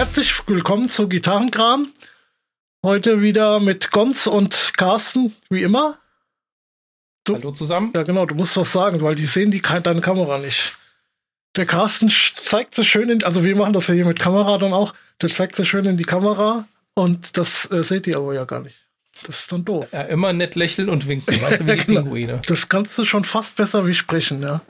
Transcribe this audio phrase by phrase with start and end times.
[0.00, 1.92] herzlich willkommen zu Gitarrenkram.
[2.82, 5.98] Heute wieder mit Gonz und Carsten, wie immer.
[7.24, 7.92] Du, Hallo zusammen.
[7.94, 10.78] Ja, genau, du musst was sagen, weil die sehen die deine Kamera nicht.
[11.54, 14.72] Der Carsten zeigt so schön in, also wir machen das ja hier mit Kamera dann
[14.72, 18.44] auch, der zeigt so schön in die Kamera und das äh, seht ihr aber ja
[18.44, 18.88] gar nicht.
[19.26, 19.86] Das ist dann doof.
[19.92, 22.00] Ja, immer nett lächeln und winken, weißt du, wie die genau.
[22.04, 22.40] Pinguine.
[22.46, 24.62] Das kannst du schon fast besser wie sprechen, ja.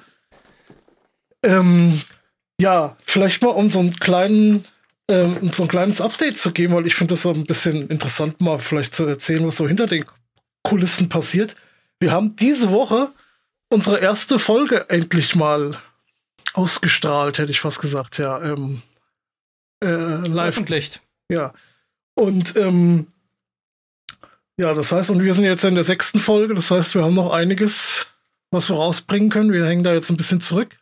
[1.45, 2.01] Ähm,
[2.61, 4.65] ja, vielleicht mal um so einen kleinen,
[5.11, 8.41] ähm, so ein kleines Update zu geben, weil ich finde das so ein bisschen interessant,
[8.41, 10.05] mal vielleicht zu erzählen, was so hinter den
[10.63, 11.57] Kulissen passiert.
[11.99, 13.11] Wir haben diese Woche
[13.73, 15.79] unsere erste Folge endlich mal
[16.55, 18.41] ausgestrahlt, hätte ich fast gesagt, ja.
[18.43, 18.83] Ähm,
[19.83, 20.55] äh, live.
[20.55, 21.03] Veröffentlicht.
[21.31, 21.53] Ja.
[22.15, 23.07] Und ähm,
[24.59, 27.15] ja, das heißt, und wir sind jetzt in der sechsten Folge, das heißt, wir haben
[27.15, 28.09] noch einiges,
[28.51, 29.53] was wir rausbringen können.
[29.53, 30.77] Wir hängen da jetzt ein bisschen zurück.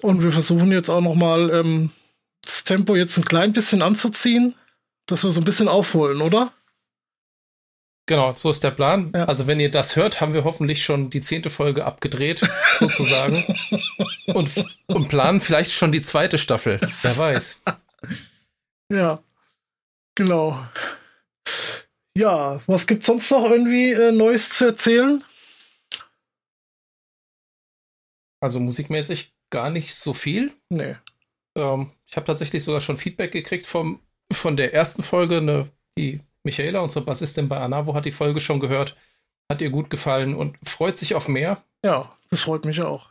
[0.00, 1.90] Und wir versuchen jetzt auch noch mal ähm,
[2.44, 4.54] das Tempo jetzt ein klein bisschen anzuziehen,
[5.06, 6.52] dass wir so ein bisschen aufholen, oder?
[8.06, 9.12] Genau, so ist der Plan.
[9.14, 9.24] Ja.
[9.24, 12.42] Also wenn ihr das hört, haben wir hoffentlich schon die zehnte Folge abgedreht,
[12.74, 13.44] sozusagen.
[14.26, 14.50] und,
[14.86, 16.78] und planen vielleicht schon die zweite Staffel.
[17.02, 17.60] Wer weiß.
[18.92, 19.20] Ja,
[20.14, 20.62] genau.
[22.16, 25.24] Ja, was gibt's sonst noch irgendwie äh, Neues zu erzählen?
[28.40, 30.52] Also musikmäßig gar nicht so viel.
[30.68, 30.96] Nee.
[31.56, 34.00] Ähm, ich habe tatsächlich sogar schon Feedback gekriegt vom,
[34.32, 35.40] von der ersten Folge.
[35.40, 38.96] Ne, die Michaela, unsere Bassistin bei Anavo, hat die Folge schon gehört.
[39.50, 41.62] Hat ihr gut gefallen und freut sich auf mehr.
[41.84, 43.10] Ja, das freut mich auch.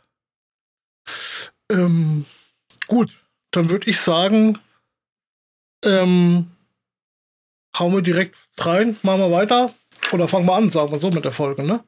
[1.70, 2.24] Ähm,
[2.86, 3.20] gut,
[3.52, 4.58] dann würde ich sagen,
[5.84, 6.50] ähm,
[7.78, 9.72] hauen wir direkt rein, machen wir weiter.
[10.12, 11.84] Oder fangen wir an, sagen wir so mit der Folge, ne?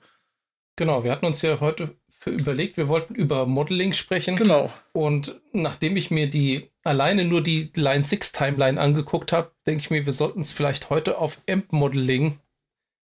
[0.77, 4.37] Genau, wir hatten uns ja heute überlegt, wir wollten über Modeling sprechen.
[4.37, 4.73] Genau.
[4.93, 9.91] Und nachdem ich mir die alleine nur die Line 6 Timeline angeguckt habe, denke ich
[9.91, 12.39] mir, wir sollten es vielleicht heute auf Amp Modeling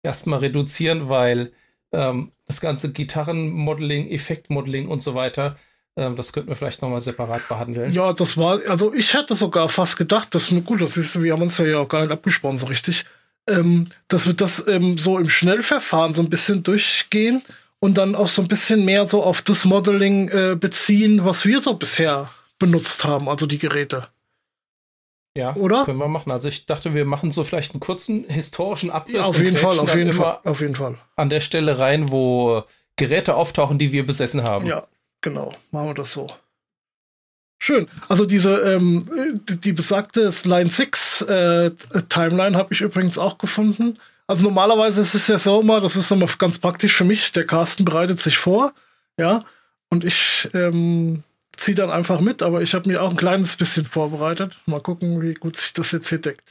[0.02, 1.52] erstmal reduzieren, weil
[1.92, 5.56] ähm, das ganze Gitarrenmodeling, Effektmodeling und so weiter,
[5.96, 7.92] ähm, das könnten wir vielleicht nochmal separat behandeln.
[7.92, 11.42] Ja, das war, also ich hätte sogar fast gedacht, dass, gut, das ist, wir haben
[11.42, 13.04] uns ja auch gar nicht abgesprochen so richtig,
[13.48, 17.42] ähm, dass wir das ähm, so im Schnellverfahren so ein bisschen durchgehen
[17.78, 21.60] und dann auch so ein bisschen mehr so auf das Modeling äh, beziehen, was wir
[21.60, 22.28] so bisher
[22.58, 24.08] benutzt haben, also die Geräte.
[25.36, 25.84] Ja, oder?
[25.84, 26.32] Können wir machen.
[26.32, 29.16] Also ich dachte, wir machen so vielleicht einen kurzen historischen Abriss.
[29.16, 30.98] Ja, auf jeden Fall, auf jeden Fall, auf jeden Fall.
[31.14, 32.64] An der Stelle rein, wo
[32.96, 34.66] Geräte auftauchen, die wir besessen haben.
[34.66, 34.86] Ja,
[35.20, 35.52] genau.
[35.70, 36.28] Machen wir das so.
[37.58, 37.86] Schön.
[38.08, 39.06] Also diese, ähm,
[39.48, 41.70] die, die besagte Line 6 äh,
[42.08, 43.98] Timeline habe ich übrigens auch gefunden.
[44.26, 47.46] Also normalerweise ist es ja so immer, das ist immer ganz praktisch für mich, der
[47.46, 48.72] Carsten bereitet sich vor,
[49.18, 49.44] ja,
[49.88, 51.22] und ich ähm,
[51.56, 54.58] ziehe dann einfach mit, aber ich habe mir auch ein kleines bisschen vorbereitet.
[54.66, 56.42] Mal gucken, wie gut sich das jetzt hier deckt.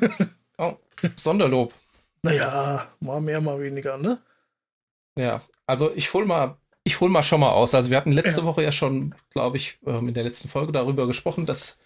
[0.58, 0.74] oh,
[1.16, 1.72] Sonderlob.
[2.22, 4.18] Naja, mal mehr, mal weniger, ne?
[5.18, 7.74] Ja, also ich hol mal, ich hol mal schon mal aus.
[7.74, 8.46] Also wir hatten letzte ja.
[8.46, 11.78] Woche ja schon, glaube ich, ähm, in der letzten Folge darüber gesprochen, dass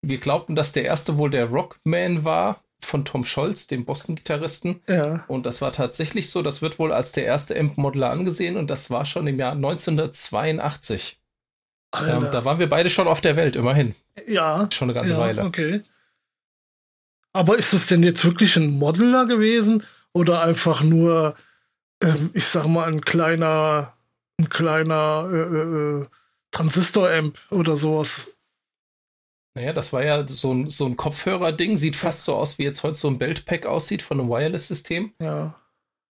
[0.00, 4.82] wir glaubten, dass der erste wohl der Rockman war von Tom Scholz, dem Boston-Gitarristen.
[4.88, 5.24] Ja.
[5.28, 8.90] Und das war tatsächlich so, das wird wohl als der erste Amp-Modeler angesehen und das
[8.90, 11.21] war schon im Jahr 1982.
[11.94, 13.94] Ähm, da waren wir beide schon auf der Welt, immerhin.
[14.26, 14.68] Ja.
[14.72, 15.44] Schon eine ganze ja, Weile.
[15.44, 15.82] Okay.
[17.32, 19.82] Aber ist es denn jetzt wirklich ein Modeler gewesen
[20.12, 21.34] oder einfach nur,
[22.00, 23.94] äh, ich sag mal, ein kleiner,
[24.38, 26.06] ein kleiner äh, äh, äh
[26.50, 28.30] Transistor-Amp oder sowas?
[29.54, 32.82] Naja, das war ja so ein, so ein Kopfhörer-Ding, sieht fast so aus, wie jetzt
[32.82, 35.12] heute so ein Beltpack aussieht von einem Wireless-System.
[35.18, 35.54] Ja.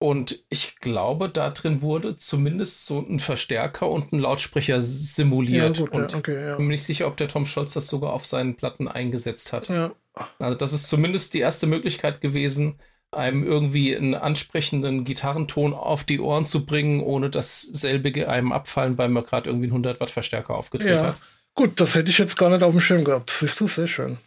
[0.03, 5.77] Und ich glaube, da drin wurde zumindest so ein Verstärker und ein Lautsprecher simuliert.
[5.77, 6.55] Ja, gut, und ja, okay, ja.
[6.57, 9.69] bin mir nicht sicher, ob der Tom Scholz das sogar auf seinen Platten eingesetzt hat.
[9.69, 9.95] Ja.
[10.39, 16.19] Also, das ist zumindest die erste Möglichkeit gewesen, einem irgendwie einen ansprechenden Gitarrenton auf die
[16.19, 20.09] Ohren zu bringen, ohne dass selbige einem abfallen, weil man gerade irgendwie einen 100 Watt
[20.09, 21.05] Verstärker aufgedreht ja.
[21.05, 21.15] hat.
[21.55, 23.29] Gut, das hätte ich jetzt gar nicht auf dem Schirm gehabt.
[23.29, 24.17] Siehst du, sehr schön.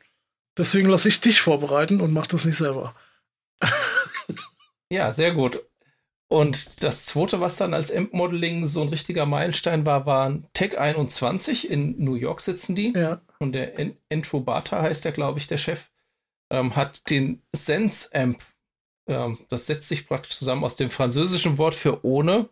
[0.57, 2.95] Deswegen lasse ich dich vorbereiten und mach das nicht selber.
[4.91, 5.63] ja, sehr gut.
[6.29, 11.71] Und das zweite, was dann als Amp-Modeling so ein richtiger Meilenstein war, waren Tech 21.
[11.71, 12.93] In New York sitzen die.
[12.95, 13.21] Ja.
[13.39, 13.75] Und der
[14.11, 15.89] Andrew Bata heißt der, glaube ich, der Chef,
[16.51, 18.43] ähm, hat den Sense Amp.
[19.07, 22.49] Ähm, das setzt sich praktisch zusammen aus dem französischen Wort für ohne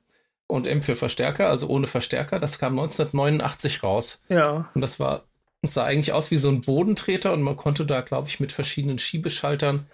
[0.47, 2.39] und M für Verstärker, also ohne Verstärker.
[2.39, 4.23] Das kam 1989 raus.
[4.29, 4.71] Ja.
[4.75, 5.25] Und das war,
[5.63, 8.53] das sah eigentlich aus wie so ein Bodentreter und man konnte da, glaube ich, mit
[8.53, 9.89] verschiedenen Schiebeschaltern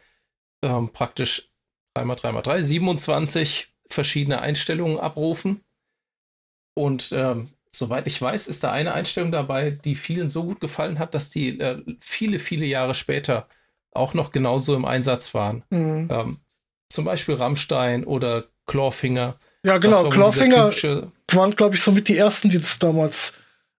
[0.63, 1.50] ähm, praktisch
[1.97, 5.61] 3x3x3, 27 verschiedene Einstellungen abrufen.
[6.75, 10.99] Und ähm, soweit ich weiß, ist da eine Einstellung dabei, die vielen so gut gefallen
[10.99, 13.49] hat, dass die äh, viele, viele Jahre später
[13.93, 15.65] auch noch genauso im Einsatz waren.
[15.71, 16.09] Mhm.
[16.11, 16.39] Ähm,
[16.89, 19.37] zum Beispiel Rammstein oder Clawfinger.
[19.65, 20.09] Ja, genau.
[20.11, 20.73] Clawfinger
[21.33, 23.35] waren, glaube ich, somit die ersten, die das damals,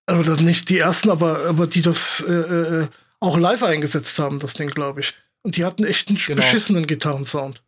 [0.05, 2.87] also nicht die ersten, aber, aber die das äh, äh,
[3.19, 5.13] auch live eingesetzt haben, das Ding, glaube ich.
[5.43, 6.41] Und die hatten echt einen genau.
[6.41, 7.61] beschissenen Gitarrensound.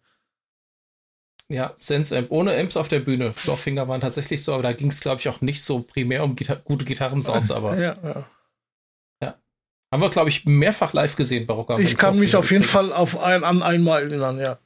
[1.53, 2.31] Ja, Sense Amp.
[2.31, 3.33] Ohne Amps auf der Bühne.
[3.35, 6.35] Clawfinger waren tatsächlich so, aber da ging es, glaube ich, auch nicht so primär um
[6.35, 7.77] Gita gute Gitarrensounds, aber.
[7.77, 8.25] Ja, ja.
[9.21, 9.37] ja.
[9.91, 11.77] Haben wir, glaube ich, mehrfach live gesehen bei Rocker.
[11.79, 14.59] Ich kann mich auf jeden Fall auf ein, an einmal erinnern, ja.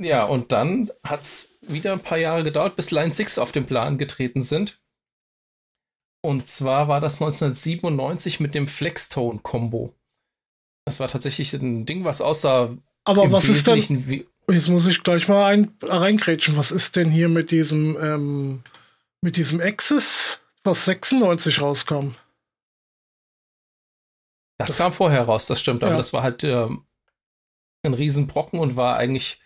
[0.00, 3.66] Ja, und dann hat es wieder ein paar Jahre gedauert, bis Line 6 auf den
[3.66, 4.80] Plan getreten sind.
[6.22, 9.94] Und zwar war das 1997 mit dem Flextone-Kombo.
[10.84, 12.76] Das war tatsächlich ein Ding, was aussah.
[13.08, 14.26] Aber was ist denn?
[14.50, 16.56] Jetzt muss ich gleich mal ein, reingrätschen.
[16.56, 18.62] Was ist denn hier mit diesem, ähm,
[19.22, 22.14] mit diesem Axis, was 96 rauskam?
[24.58, 25.82] Das, das kam vorher raus, das stimmt.
[25.82, 25.98] Aber ja.
[25.98, 26.84] das war halt ähm,
[27.84, 29.40] ein Riesenbrocken und war eigentlich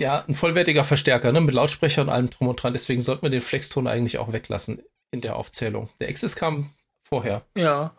[0.00, 2.72] ja, ein vollwertiger Verstärker, ne, mit Lautsprecher und allem drum und dran.
[2.72, 5.88] Deswegen sollten wir den Flexton eigentlich auch weglassen in der Aufzählung.
[6.00, 7.44] Der Axis kam vorher.
[7.56, 7.94] Ja.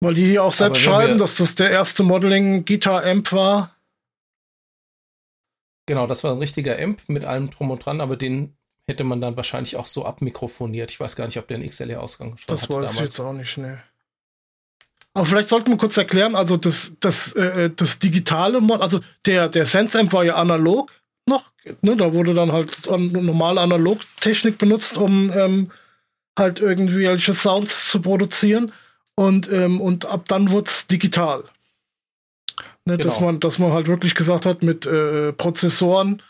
[0.00, 3.74] Weil die hier auch selbst schreiben, dass das der erste Modeling Guitar Amp war.
[5.86, 8.56] Genau, das war ein richtiger Amp mit allem drum und dran, aber den
[8.88, 10.90] hätte man dann wahrscheinlich auch so abmikrofoniert.
[10.90, 13.56] Ich weiß gar nicht, ob der einen XLR-Ausgang schon Das weiß ich jetzt auch nicht,
[13.56, 13.82] ne.
[15.14, 19.48] Aber vielleicht sollten wir kurz erklären, also das, das, äh, das digitale Mod, also der,
[19.48, 20.92] der Sense-Amp war ja analog
[21.26, 21.42] noch,
[21.80, 25.72] ne, da wurde dann halt normale Analogtechnik benutzt, um ähm,
[26.38, 28.72] halt irgendwelche Sounds zu produzieren
[29.16, 31.44] und, ähm, und ab dann wurde es digital.
[32.88, 33.04] Ne, genau.
[33.04, 36.22] dass, man, dass man halt wirklich gesagt hat, mit äh, Prozessoren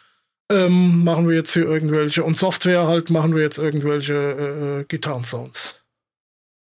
[0.50, 5.82] ähm, machen wir jetzt hier irgendwelche und Software halt machen wir jetzt irgendwelche äh, Gitarrensounds.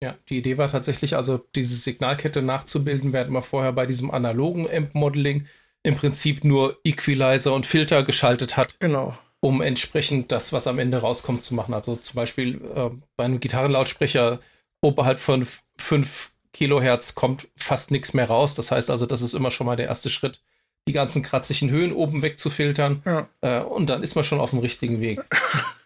[0.02, 4.68] Ja, die Idee war tatsächlich also, diese Signalkette nachzubilden, während man vorher bei diesem analogen
[4.70, 5.46] Amp-Modeling
[5.82, 8.78] im Prinzip nur Equalizer und Filter geschaltet hat.
[8.78, 9.16] Genau.
[9.40, 11.74] Um entsprechend das, was am Ende rauskommt, zu machen.
[11.74, 14.40] Also zum Beispiel äh, bei einem Gitarrenlautsprecher
[14.80, 15.46] oberhalb von
[15.76, 18.54] 5 Kilohertz kommt fast nichts mehr raus.
[18.54, 20.40] Das heißt also, das ist immer schon mal der erste Schritt,
[20.88, 23.02] die ganzen kratzigen Höhen oben wegzufiltern.
[23.04, 23.28] Ja.
[23.40, 25.20] Äh, und dann ist man schon auf dem richtigen Weg.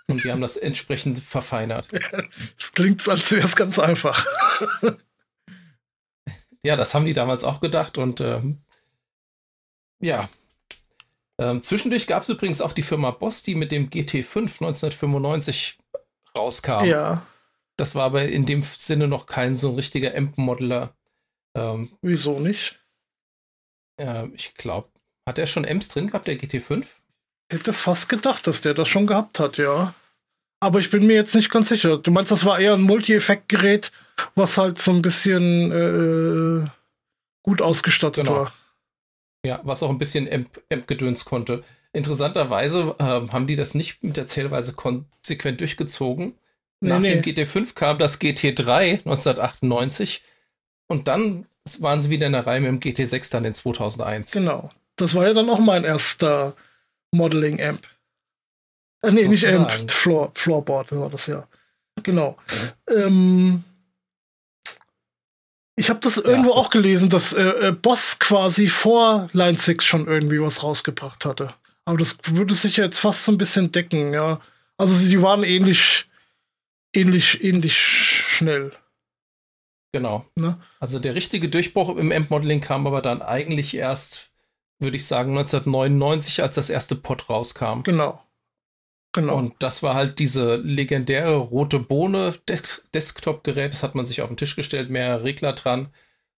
[0.08, 1.88] Und die haben das entsprechend verfeinert.
[2.58, 4.26] Das klingt, als wäre es ganz einfach.
[6.64, 7.98] ja, das haben die damals auch gedacht.
[7.98, 8.58] Und ähm,
[10.00, 10.28] ja.
[11.38, 15.78] Ähm, zwischendurch gab es übrigens auch die Firma Boss, die mit dem GT5 1995
[16.36, 16.84] rauskam.
[16.84, 17.26] Ja.
[17.82, 20.94] Das war aber in dem Sinne noch kein so ein richtiger Amp-Modeler.
[21.58, 22.79] Ähm, Wieso nicht?
[24.00, 24.88] Äh, ich glaube,
[25.29, 26.87] hat er schon Amps drin gehabt, der GT5?
[27.50, 29.94] Hätte fast gedacht, dass der das schon gehabt hat, ja.
[30.61, 31.99] Aber ich bin mir jetzt nicht ganz sicher.
[31.99, 33.90] Du meinst, das war eher ein Multi-Effekt-Gerät,
[34.37, 36.70] was halt so ein bisschen äh,
[37.43, 38.43] gut ausgestattet genau.
[38.43, 38.52] war.
[39.44, 41.64] Ja, was auch ein bisschen Amp-Gedöns konnte.
[41.93, 46.38] Interessanterweise äh, haben die das nicht mit der Zählweise konsequent durchgezogen.
[46.82, 47.14] Nee, Nach nee.
[47.14, 50.23] dem GT5 kam das GT3 1998
[50.88, 51.46] und dann
[51.79, 54.33] waren sie wieder in der Reihe mit dem GT6 dann in 2001.
[54.33, 54.71] Genau.
[54.97, 56.54] Das war ja dann auch mein erster
[57.12, 57.80] Modeling-Amp.
[59.02, 61.47] Äh, nee, nicht Amp, Floor, Floorboard war das ja.
[62.02, 62.37] Genau.
[62.90, 63.62] Ähm,
[65.76, 69.56] ich habe das irgendwo ja, das auch gelesen, dass äh, äh, Boss quasi vor Line
[69.56, 71.54] 6 schon irgendwie was rausgebracht hatte.
[71.85, 74.40] Aber das würde sich jetzt fast so ein bisschen decken, ja.
[74.78, 76.09] Also sie waren ähnlich,
[76.92, 78.72] ähnlich, ähnlich schnell.
[79.92, 80.25] Genau.
[80.37, 80.61] Ne?
[80.80, 84.32] Also der richtige Durchbruch im Amp-Modeling kam aber dann eigentlich erst
[84.82, 87.82] würde ich sagen, 1999, als das erste Pod rauskam.
[87.82, 88.20] Genau.
[89.14, 89.37] Genau.
[89.37, 93.72] Und das war halt diese legendäre rote Bohne Des Desktop-Gerät.
[93.72, 95.92] Das hat man sich auf den Tisch gestellt, mehr Regler dran.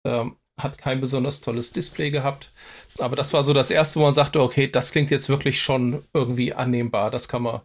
[0.04, 2.50] Ähm, hat kein besonders tolles Display gehabt.
[2.99, 6.02] Aber das war so das erste, wo man sagte, okay, das klingt jetzt wirklich schon
[6.12, 7.11] irgendwie annehmbar.
[7.11, 7.61] Das kann man,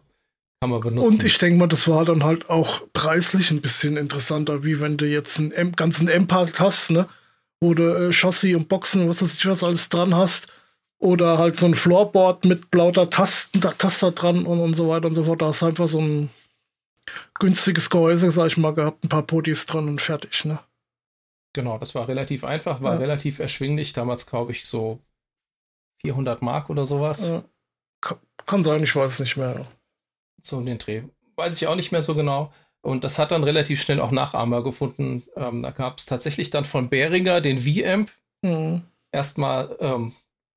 [0.60, 1.18] kann man benutzen.
[1.18, 4.98] Und ich denke mal, das war dann halt auch preislich ein bisschen interessanter, wie wenn
[4.98, 7.08] du jetzt einen ganzen M-Part hast, ne?
[7.60, 10.48] Wo du äh, Chassis und Boxen und was weiß ich was alles dran hast
[10.98, 15.14] oder halt so ein Floorboard mit lauter Tasten, Taster dran und, und so weiter und
[15.14, 15.42] so fort.
[15.42, 16.30] Da ist einfach so ein
[17.38, 20.60] günstiges Gehäuse, sag ich mal, gehabt, ein paar Podis dran und fertig, ne?
[21.52, 23.00] Genau, das war relativ einfach, war ja.
[23.00, 23.92] relativ erschwinglich.
[23.92, 25.00] Damals, glaube ich, so
[26.02, 27.28] 400 Mark oder sowas.
[27.28, 27.42] Ja.
[28.46, 29.66] Kann sein, ich weiß nicht mehr.
[30.42, 31.02] So in den Dreh.
[31.36, 32.52] Weiß ich auch nicht mehr so genau.
[32.82, 35.22] Und das hat dann relativ schnell auch Nachahmer gefunden.
[35.36, 38.10] Ähm, da gab es tatsächlich dann von Behringer den V-Amp.
[38.42, 38.82] Mhm.
[39.12, 40.14] Erstmal ähm,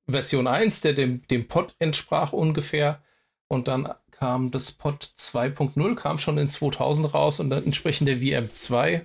[0.08, 3.02] Version 1, der dem, dem Pod entsprach ungefähr.
[3.48, 8.18] Und dann kam das Pod 2.0, kam schon in 2000 raus und dann entsprechend der
[8.18, 9.02] VM2.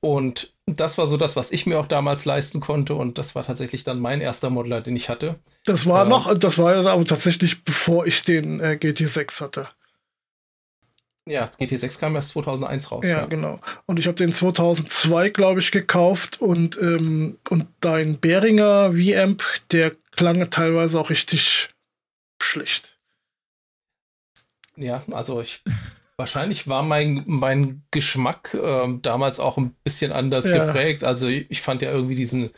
[0.00, 2.94] Und das war so das, was ich mir auch damals leisten konnte.
[2.94, 5.38] Und das war tatsächlich dann mein erster Modeler, den ich hatte.
[5.64, 9.68] Das war ähm, noch, das war aber tatsächlich bevor ich den äh, GT6 hatte.
[11.26, 13.04] Ja, GT6 kam erst 2001 raus.
[13.06, 13.26] Ja, ja.
[13.26, 13.58] genau.
[13.86, 19.92] Und ich habe den 2002, glaube ich, gekauft und, ähm, und dein Behringer V-Amp, der
[20.16, 21.70] klang teilweise auch richtig
[22.42, 22.98] schlecht.
[24.76, 25.62] Ja, also ich
[26.16, 30.66] wahrscheinlich war mein, mein Geschmack äh, damals auch ein bisschen anders ja.
[30.66, 31.04] geprägt.
[31.04, 32.50] Also ich, fand ja irgendwie diesen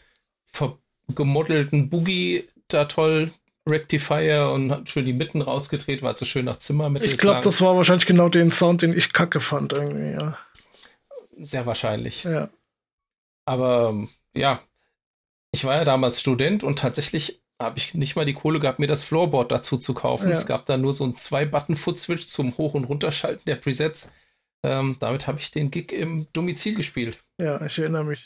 [1.14, 3.32] gemoddelten Boogie da toll,
[3.68, 7.02] Rectifier und hat schön die Mitten rausgedreht, es so schön nach Zimmer mit.
[7.02, 10.38] Ich glaube, das war wahrscheinlich genau den Sound, den ich kacke fand irgendwie, ja.
[11.38, 12.24] Sehr wahrscheinlich.
[12.24, 12.48] Ja.
[13.44, 14.60] Aber ähm, ja,
[15.52, 18.86] ich war ja damals Student und tatsächlich habe ich nicht mal die Kohle gehabt, mir
[18.86, 20.28] das Floorboard dazu zu kaufen.
[20.28, 20.34] Ja.
[20.34, 24.12] Es gab da nur so ein Zwei-Button-Foot-Switch zum Hoch- und Runterschalten der Presets.
[24.62, 27.20] Ähm, damit habe ich den Gig im Domizil gespielt.
[27.40, 28.24] Ja, ich erinnere mich.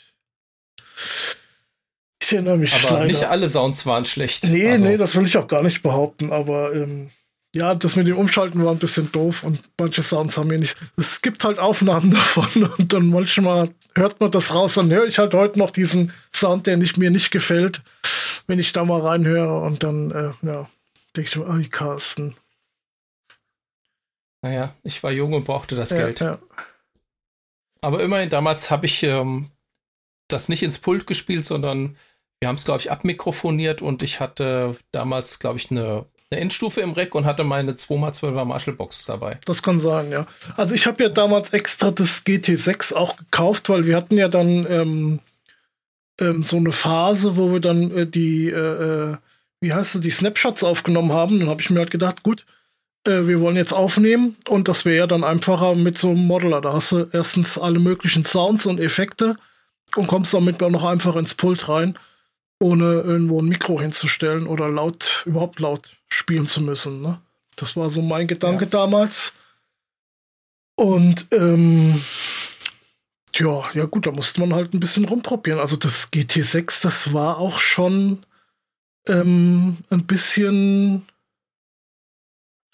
[2.21, 3.05] Ich erinnere mich Aber leider.
[3.05, 4.43] nicht alle Sounds waren schlecht.
[4.45, 4.85] Nee, also.
[4.85, 7.09] nee, das will ich auch gar nicht behaupten, aber ähm,
[7.53, 10.77] ja, das mit dem Umschalten war ein bisschen doof und manche Sounds haben mir nicht.
[10.97, 15.19] Es gibt halt Aufnahmen davon und dann manchmal hört man das raus, dann höre ich
[15.19, 17.81] halt heute noch diesen Sound, der nicht, mir nicht gefällt,
[18.51, 20.69] wenn ich da mal reinhöre und dann, äh, ja,
[21.15, 22.35] denke ich mir, oh, Carsten.
[24.41, 26.19] Naja, ich war jung und brauchte das ja, Geld.
[26.19, 26.37] Ja.
[27.79, 29.51] Aber immerhin, damals habe ich ähm,
[30.27, 31.95] das nicht ins Pult gespielt, sondern
[32.41, 36.81] wir haben es, glaube ich, abmikrofoniert und ich hatte damals, glaube ich, eine, eine Endstufe
[36.81, 39.39] im Rack und hatte meine 2x12er Marshall Box dabei.
[39.45, 40.27] Das kann sein, ja.
[40.57, 44.69] Also ich habe ja damals extra das GT6 auch gekauft, weil wir hatten ja dann
[44.69, 45.19] ähm,
[46.21, 49.17] ähm, so eine Phase, wo wir dann äh, die, äh, äh
[49.59, 51.39] wie heißt es, die Snapshots aufgenommen haben.
[51.39, 52.45] Dann habe ich mir halt gedacht, gut,
[53.05, 56.61] äh, wir wollen jetzt aufnehmen und das wäre ja dann einfacher mit so einem Modeler.
[56.61, 59.35] Da hast du erstens alle möglichen Sounds und Effekte
[59.95, 61.97] und kommst damit noch einfach ins Pult rein
[62.61, 67.01] ohne irgendwo ein Mikro hinzustellen oder laut, überhaupt laut spielen zu müssen.
[67.01, 67.19] Ne?
[67.55, 68.69] Das war so mein Gedanke ja.
[68.69, 69.33] damals.
[70.75, 72.01] Und ähm,
[73.35, 75.59] ja, ja gut, da musste man halt ein bisschen rumprobieren.
[75.59, 78.25] Also das GT6, das war auch schon
[79.07, 81.03] ähm, ein bisschen,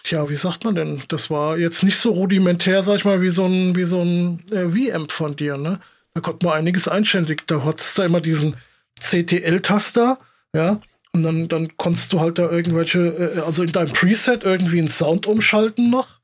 [0.02, 1.02] tja, wie sagt man denn?
[1.08, 4.42] Das war jetzt nicht so rudimentär, sag ich mal, wie so ein, wie so ein
[4.50, 5.80] äh, V-Amp von dir, ne?
[6.14, 7.46] Da konnte man einiges einständig.
[7.46, 8.56] Da hattest du immer diesen
[9.00, 10.18] CTL-Taster,
[10.54, 10.80] ja,
[11.12, 14.88] und dann, dann konntest du halt da irgendwelche, äh, also in deinem Preset irgendwie einen
[14.88, 16.18] Sound umschalten noch.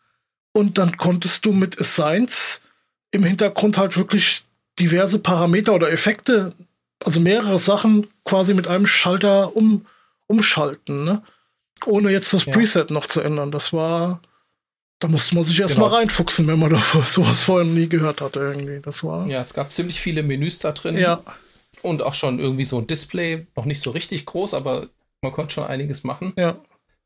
[0.53, 2.61] Und dann konntest du mit Assigns
[3.15, 4.43] im Hintergrund halt wirklich
[4.79, 6.53] diverse Parameter oder Effekte,
[7.05, 9.87] also mehrere Sachen quasi mit einem Schalter um,
[10.27, 11.23] umschalten, ne?
[11.87, 12.53] Ohne jetzt das ja.
[12.53, 13.51] Preset noch zu ändern.
[13.51, 14.21] Das war,
[15.01, 15.99] da musste man sich erstmal genau.
[15.99, 18.81] reinfuchsen, wenn man da sowas vorher nie gehört hatte irgendwie.
[18.81, 19.27] Das war.
[19.27, 20.97] Ja, es gab ziemlich viele Menüs da drin.
[20.97, 21.23] Ja
[21.85, 24.87] und auch schon irgendwie so ein Display, noch nicht so richtig groß, aber
[25.21, 26.57] man konnte schon einiges machen ja.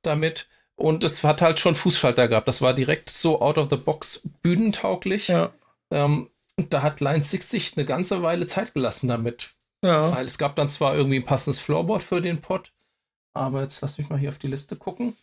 [0.02, 0.46] damit.
[0.76, 2.46] Und es hat halt schon Fußschalter gehabt.
[2.46, 5.26] Das war direkt so out of the box bühnentauglich.
[5.26, 5.50] Ja.
[5.90, 9.50] Ähm, und da hat Line 6 sich eine ganze Weile Zeit gelassen damit.
[9.84, 10.16] Ja.
[10.16, 12.72] Weil es gab dann zwar irgendwie ein passendes Floorboard für den Pod,
[13.32, 15.16] aber jetzt lass mich mal hier auf die Liste gucken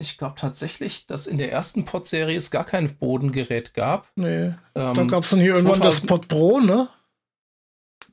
[0.00, 4.10] ich glaube tatsächlich, dass in der ersten Pod-Serie es gar kein Bodengerät gab.
[4.14, 4.54] Nee.
[4.74, 6.88] Ähm, dann gab es dann hier 2000, irgendwann das Pod Pro, ne?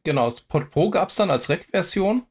[0.03, 2.23] Genau, das Pod Pro gab es dann als Rec-Version.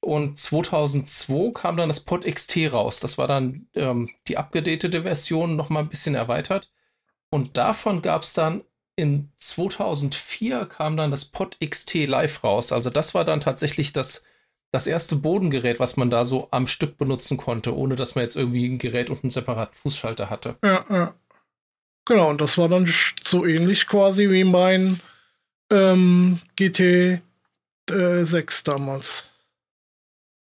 [0.00, 3.00] Und 2002 kam dann das Pod XT raus.
[3.00, 6.70] Das war dann ähm, die abgedatete Version, nochmal ein bisschen erweitert.
[7.30, 8.64] Und davon gab es dann
[8.96, 12.72] in 2004 kam dann das Pod XT Live raus.
[12.72, 14.24] Also das war dann tatsächlich das
[14.70, 18.36] das erste Bodengerät, was man da so am Stück benutzen konnte, ohne dass man jetzt
[18.36, 20.56] irgendwie ein Gerät und einen separaten Fußschalter hatte.
[20.62, 21.14] Ja, ja.
[22.04, 22.90] Genau, und das war dann
[23.24, 25.00] so ähnlich quasi wie mein
[25.70, 26.80] ähm, GT
[27.90, 29.30] äh, 6 damals.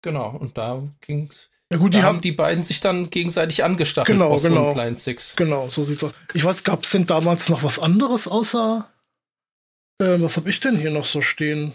[0.03, 1.51] Genau, und da ging's.
[1.73, 4.17] Ja gut, die haben die beiden sich dann gegenseitig angestachelt.
[4.17, 4.75] Genau, genau.
[4.75, 5.37] Line 6.
[5.37, 6.12] Genau, so sieht's aus.
[6.35, 8.88] Ich weiß, gab es denn damals noch was anderes außer
[10.02, 11.73] äh, was habe ich denn hier noch so stehen?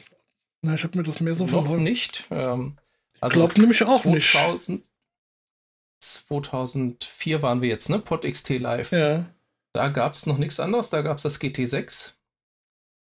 [0.62, 2.25] Na, ich habe mir das mehr so Noch von nicht.
[2.32, 2.77] Ähm,
[3.22, 4.88] also Glaubt nämlich auch 2000, nicht.
[6.01, 8.00] 2004 waren wir jetzt, ne?
[8.00, 8.92] Pod XT Live.
[8.92, 9.25] Ja.
[9.74, 10.89] Da gab es noch nichts anderes.
[10.89, 12.13] Da gab es das GT6.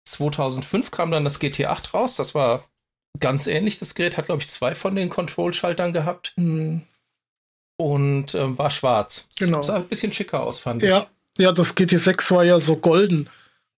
[0.07, 2.15] 2005 kam dann das GT8 raus.
[2.15, 2.63] Das war
[3.19, 3.79] ganz ähnlich.
[3.79, 6.33] Das Gerät hat, glaube ich, zwei von den Control-Schaltern gehabt.
[6.35, 6.83] Mhm.
[7.79, 9.27] Und äh, war schwarz.
[9.37, 9.61] Genau.
[9.61, 10.99] Sah ein bisschen schicker aus, fand ja.
[10.99, 11.43] ich.
[11.43, 13.29] Ja, das GT6 war ja so golden.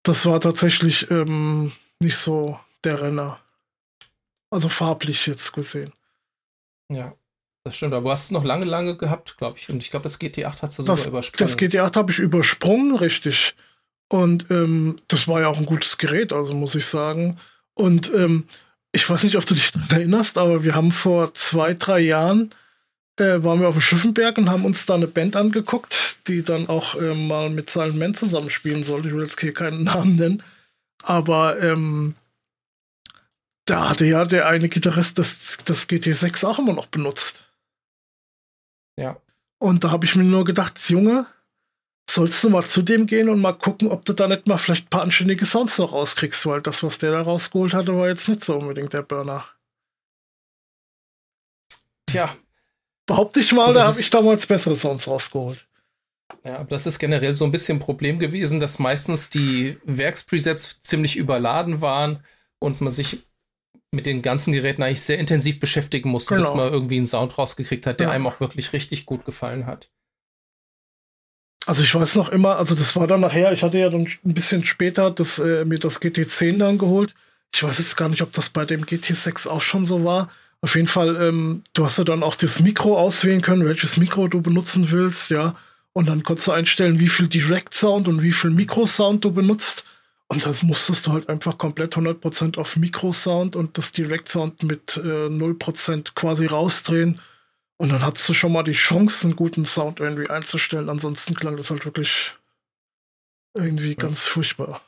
[0.03, 3.39] Das war tatsächlich ähm, nicht so der Renner.
[4.51, 5.91] Also farblich jetzt gesehen.
[6.91, 7.13] Ja.
[7.65, 9.69] Das stimmt, aber du hast es noch lange, lange gehabt, glaube ich.
[9.69, 11.38] Und ich glaube, das GT8 hast du sogar Das, übersprungen.
[11.39, 13.55] das GT8 habe ich übersprungen, richtig.
[14.10, 17.38] Und ähm, das war ja auch ein gutes Gerät, also muss ich sagen.
[17.75, 18.46] Und ähm,
[18.91, 22.53] ich weiß nicht, ob du dich daran erinnerst, aber wir haben vor zwei, drei Jahren
[23.19, 26.69] äh, waren wir auf dem Schiffenberg und haben uns da eine Band angeguckt, die dann
[26.69, 29.10] auch äh, mal mit Silent Man zusammenspielen sollte.
[29.10, 30.43] Ich will jetzt hier keinen Namen nennen.
[31.03, 32.15] Aber ähm,
[33.65, 37.46] da hatte ja der eine Gitarrist das, das GT6 auch immer noch benutzt.
[38.98, 39.17] Ja.
[39.60, 41.27] Und da habe ich mir nur gedacht, Junge,
[42.10, 44.86] sollst du mal zu dem gehen und mal gucken, ob du da nicht mal vielleicht
[44.88, 48.28] ein paar anständige Sounds noch rauskriegst, weil das, was der da rausgeholt hatte, war jetzt
[48.28, 49.46] nicht so unbedingt der Burner.
[52.08, 52.36] Tja,
[53.08, 55.68] Behaupte ich mal, Gut, da habe ich damals bessere Sounds rausgeholt.
[56.44, 60.82] Ja, aber das ist generell so ein bisschen ein Problem gewesen, dass meistens die Werkspresets
[60.82, 62.24] ziemlich überladen waren
[62.60, 63.18] und man sich
[63.92, 66.58] mit den ganzen Geräten eigentlich sehr intensiv beschäftigen musste, bis Genau.
[66.58, 68.13] man irgendwie einen Sound rausgekriegt hat, der Ja.
[68.13, 69.89] einem auch wirklich richtig gut gefallen hat.
[71.66, 74.34] Also ich weiß noch immer, also das war dann nachher, ich hatte ja dann ein
[74.34, 77.13] bisschen später das, äh, mir das GT10 dann geholt.
[77.54, 80.30] Ich weiß jetzt gar nicht, ob das bei dem GT6 auch schon so war.
[80.62, 84.28] Auf jeden Fall, ähm, du hast ja dann auch das Mikro auswählen können, welches Mikro
[84.28, 85.56] du benutzen willst, ja.
[85.94, 89.86] Und dann konntest du einstellen, wie viel Direct Sound und wie viel Mikrosound du benutzt.
[90.28, 94.98] Und das musstest du halt einfach komplett 100% auf Mikrosound und das Direct Sound mit
[94.98, 97.20] äh, 0% quasi rausdrehen.
[97.82, 100.90] Und dann hattest du schon mal die Chance, einen guten Sound irgendwie einzustellen.
[100.90, 102.34] Ansonsten klang das halt wirklich
[103.54, 104.82] irgendwie ganz furchtbar.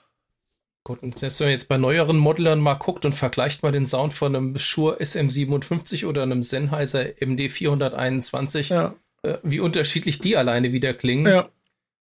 [0.83, 3.85] Gut, und selbst wenn man jetzt bei neueren Modellern mal guckt und vergleicht mal den
[3.85, 8.93] Sound von einem Shure SM57 oder einem Sennheiser MD421, Ja,
[9.23, 11.27] äh, wie unterschiedlich die alleine wieder klingen.
[11.27, 11.49] ja.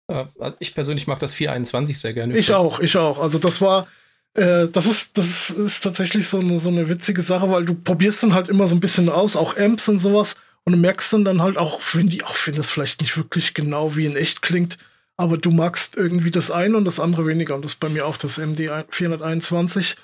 [0.09, 2.37] Äh, also ich persönlich mag das 421 sehr gerne.
[2.37, 2.73] Ich übrigens.
[2.73, 3.21] auch, ich auch.
[3.21, 3.87] Also das war,
[4.35, 7.75] äh, das ist, das ist, ist tatsächlich so eine, so eine witzige Sache, weil du
[7.75, 11.13] probierst dann halt immer so ein bisschen aus, auch Amps und sowas, und du merkst
[11.13, 14.17] dann dann halt auch, wenn die, auch wenn das vielleicht nicht wirklich genau wie in
[14.17, 14.77] echt klingt,
[15.17, 17.55] aber du magst irgendwie das eine und das andere weniger.
[17.55, 19.97] Und das ist bei mir auch das MD 421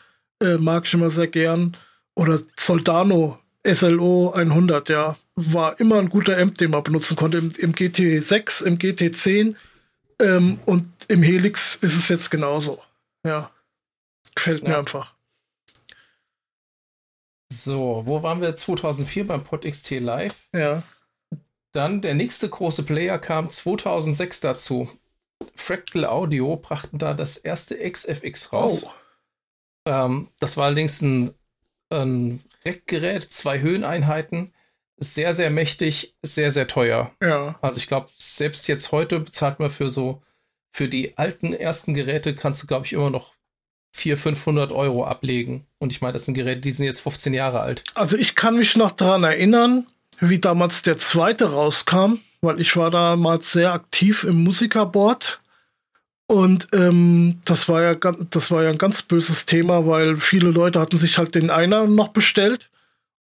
[0.42, 1.76] äh, mag ich immer sehr gern.
[2.14, 7.38] Oder Soldano SLO 100, ja, war immer ein guter Amp, den man benutzen konnte.
[7.38, 9.54] Im, im GT6, im GT10
[10.20, 12.82] ähm, und im Helix ist es jetzt genauso.
[13.24, 13.50] Ja.
[14.34, 14.78] Gefällt mir Ja.
[14.80, 15.14] einfach.
[17.52, 20.34] So, wo waren wir 2004 beim Pod XT Live?
[20.52, 20.82] Ja.
[21.72, 24.88] Dann der nächste große Player kam 2006 dazu.
[25.54, 28.84] Fractal Audio brachten da das erste XFX raus.
[28.84, 28.90] Oh.
[29.86, 31.34] Ähm, das war allerdings ein,
[31.90, 34.52] ein Rackgerät, zwei Höheneinheiten,
[34.96, 37.12] sehr, sehr mächtig, sehr, sehr teuer.
[37.22, 37.58] Ja.
[37.60, 40.22] Also ich glaube, selbst jetzt heute bezahlt man für so,
[40.72, 43.35] für die alten ersten Geräte kannst du, glaube ich, immer noch
[43.96, 45.66] 400, 500 Euro ablegen.
[45.78, 47.84] Und ich meine, das sind Geräte, die sind jetzt 15 Jahre alt.
[47.94, 49.86] Also ich kann mich noch daran erinnern,
[50.20, 55.40] wie damals der zweite rauskam, weil ich war damals sehr aktiv im Musikerboard.
[56.28, 60.80] Und ähm, das war ja das war ja ein ganz böses Thema, weil viele Leute
[60.80, 62.68] hatten sich halt den Einer noch bestellt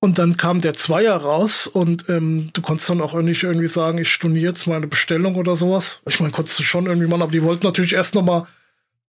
[0.01, 3.99] und dann kam der Zweier raus und ähm, du konntest dann auch nicht irgendwie sagen,
[3.99, 6.01] ich storniere jetzt meine Bestellung oder sowas.
[6.09, 8.47] Ich meine, konntest du schon irgendwie machen, aber die wollten natürlich erst noch mal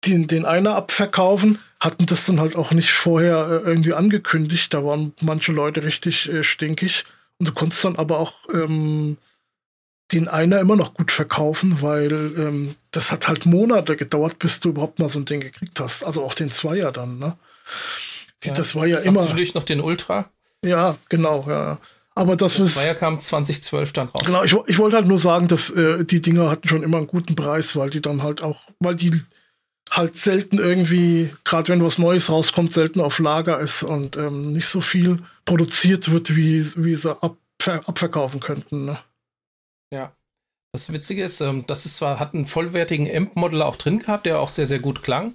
[0.05, 4.73] den, den Einer abverkaufen, hatten das dann halt auch nicht vorher äh, irgendwie angekündigt.
[4.75, 7.05] Da waren manche Leute richtig äh, stinkig.
[7.39, 9.17] Und du konntest dann aber auch ähm,
[10.13, 14.71] den Einer immer noch gut verkaufen, weil ähm, das hat halt Monate gedauert, bis du
[14.71, 16.05] überhaupt mal so ein Ding gekriegt hast.
[16.05, 17.37] Also auch den Zweier dann, ne?
[18.43, 18.55] Die, Ja.
[18.55, 19.21] Das war ja immer.
[19.21, 20.31] zwischendurch noch den Ultra.
[20.65, 21.79] Ja, genau, ja.
[22.15, 22.75] Aber das Der ist.
[22.75, 24.23] Zweier kam 2012 dann raus.
[24.27, 27.07] Genau, ich, ich wollte halt nur sagen, dass äh, die Dinger hatten schon immer einen
[27.07, 29.23] guten Preis, weil die dann halt auch, weil die
[29.93, 34.67] halt selten irgendwie, gerade wenn was Neues rauskommt, selten auf Lager ist und ähm, nicht
[34.69, 38.87] so viel produziert wird, wie, wie sie abver abverkaufen könnten.
[38.87, 38.99] Ne?
[39.93, 40.13] Ja.
[40.73, 44.41] Das Witzige ist, ähm, das ist zwar, hat einen vollwertigen Amp-Model auch drin gehabt, der
[44.41, 45.35] auch sehr, sehr gut klang.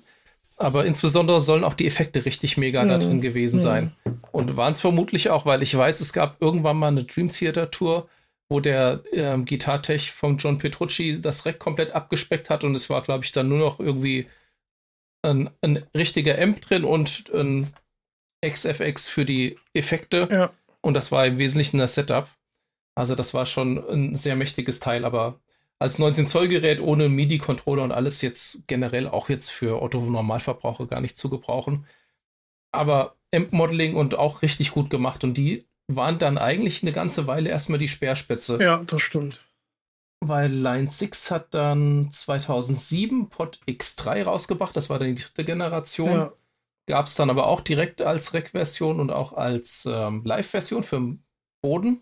[0.58, 3.02] Aber insbesondere sollen auch die Effekte richtig mega da Mhm.
[3.02, 3.62] drin gewesen Mhm.
[3.62, 3.92] sein.
[4.32, 7.70] Und waren es vermutlich auch, weil ich weiß, es gab irgendwann mal eine Dream Theater
[7.70, 8.10] Tour,
[8.50, 13.04] wo der ähm, Gitartech von John Petrucci das Rack komplett abgespeckt hat und es war,
[13.04, 14.26] glaube ich, dann nur noch irgendwie
[15.22, 17.72] ein, ein richtiger Amp drin und ein
[18.46, 20.28] XFX für die Effekte.
[20.32, 20.54] Ja.
[20.82, 22.30] Und das war im Wesentlichen das Setup.
[22.96, 25.40] Also das war schon ein sehr mächtiges Teil, aber
[25.80, 31.02] als 19 Zoll Gerät ohne MIDI-Controller und alles jetzt generell auch jetzt für Otto-Normalverbraucher gar
[31.02, 31.86] nicht zu gebrauchen.
[32.72, 37.50] Aber Amp-Modeling und auch richtig gut gemacht und die waren dann eigentlich eine ganze Weile
[37.50, 38.62] erstmal die Speerspitze.
[38.62, 39.42] ja, das stimmt.
[40.20, 46.10] Weil Line 6 hat dann 2007 Pod X3 rausgebracht, das war dann die dritte Generation.
[46.10, 46.34] Ja.
[46.88, 51.24] Gab es dann aber auch direkt als Rec-Version und auch als ähm, Live-Version für den
[51.62, 52.02] Boden.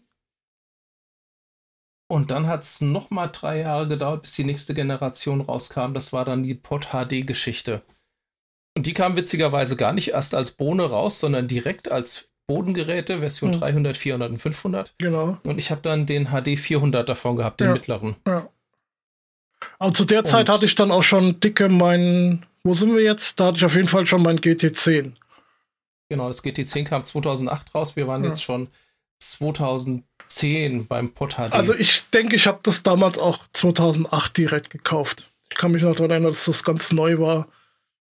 [2.07, 5.93] Und dann hat es nochmal drei Jahre gedauert, bis die nächste Generation rauskam.
[5.93, 7.81] Das war dann die Pod HD-Geschichte.
[8.77, 13.53] Und die kam witzigerweise gar nicht erst als Bohne raus, sondern direkt als Bodengeräte, Version
[13.53, 13.59] hm.
[13.59, 14.93] 300, 400 und 500.
[14.97, 15.37] Genau.
[15.43, 17.73] Und ich habe dann den HD 400 davon gehabt, den ja.
[17.73, 18.15] mittleren.
[18.27, 18.49] Ja.
[19.79, 23.03] Also zu der Zeit und hatte ich dann auch schon dicke meinen, wo sind wir
[23.03, 23.39] jetzt?
[23.39, 25.13] Da hatte ich auf jeden Fall schon mein GT10.
[26.09, 27.95] Genau, das GT10 kam 2008 raus.
[27.95, 28.29] Wir waren ja.
[28.29, 28.67] jetzt schon
[29.19, 31.53] 2010 beim Pod HD.
[31.53, 35.31] Also ich denke, ich habe das damals auch 2008 direkt gekauft.
[35.49, 37.47] Ich kann mich noch daran erinnern, dass das ganz neu war.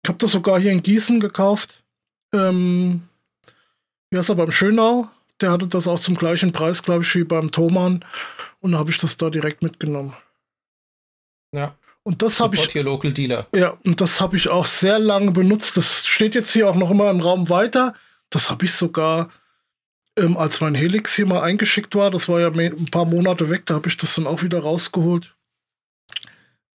[0.03, 1.83] Ich habe das sogar hier in Gießen gekauft.
[2.33, 3.07] Ähm,
[4.11, 5.09] wie heißt er beim Schönau?
[5.39, 8.05] Der hatte das auch zum gleichen Preis, glaube ich, wie beim Thomann.
[8.59, 10.13] Und da habe ich das da direkt mitgenommen.
[11.51, 11.75] Ja.
[12.03, 12.69] Und das habe ich.
[12.71, 13.47] Hier Local Dealer.
[13.55, 15.77] Ja, und das habe ich auch sehr lange benutzt.
[15.77, 17.93] Das steht jetzt hier auch noch immer im Raum weiter.
[18.29, 19.29] Das habe ich sogar,
[20.17, 23.65] ähm, als mein Helix hier mal eingeschickt war, das war ja ein paar Monate weg,
[23.65, 25.35] da habe ich das dann auch wieder rausgeholt.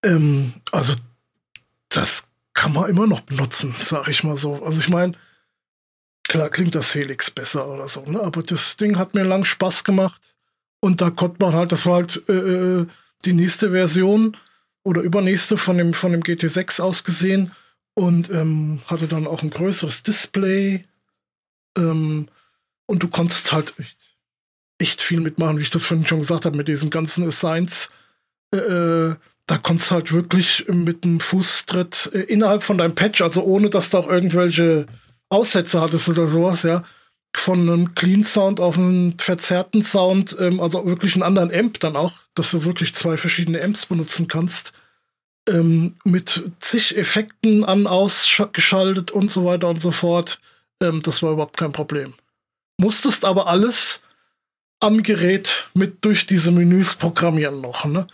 [0.05, 0.95] Ähm, also,
[1.89, 4.63] das kann man immer noch benutzen, sag ich mal so.
[4.65, 5.13] Also ich meine,
[6.29, 8.21] klar klingt das Helix besser oder so, ne?
[8.21, 10.37] aber das Ding hat mir lang Spaß gemacht.
[10.81, 12.87] Und da konnte man halt, das war halt äh, äh
[13.25, 14.37] die nächste Version
[14.85, 17.53] oder übernächste von dem, von dem GT6 ausgesehen
[17.95, 20.85] und ähm, hatte dann auch ein größeres Display.
[21.77, 22.29] Ähm,
[22.87, 23.97] und du konntest halt echt,
[24.79, 27.91] echt, viel mitmachen, wie ich das vorhin schon gesagt habe, mit diesen ganzen Assigns.
[28.55, 33.23] Äh, äh, da konntest du halt wirklich mit dem Fußtritt äh, innerhalb von deinem Patch,
[33.23, 34.87] also ohne dass du auch irgendwelche
[35.29, 36.85] Aussätze hattest oder sowas, ja,
[37.37, 41.97] von einem Clean Sound auf einen verzerrten Sound, ähm, also wirklich einen anderen Amp dann
[41.97, 44.73] auch, dass du wirklich zwei verschiedene Amps benutzen kannst,
[45.49, 50.41] ähm, mit zig Effekten an, ausgeschaltet und so weiter und so fort.
[50.83, 52.15] Ähm, das war überhaupt kein Problem.
[52.79, 54.03] Musstest aber alles
[54.81, 58.07] am Gerät mit durch diese Menüs programmieren noch, ne?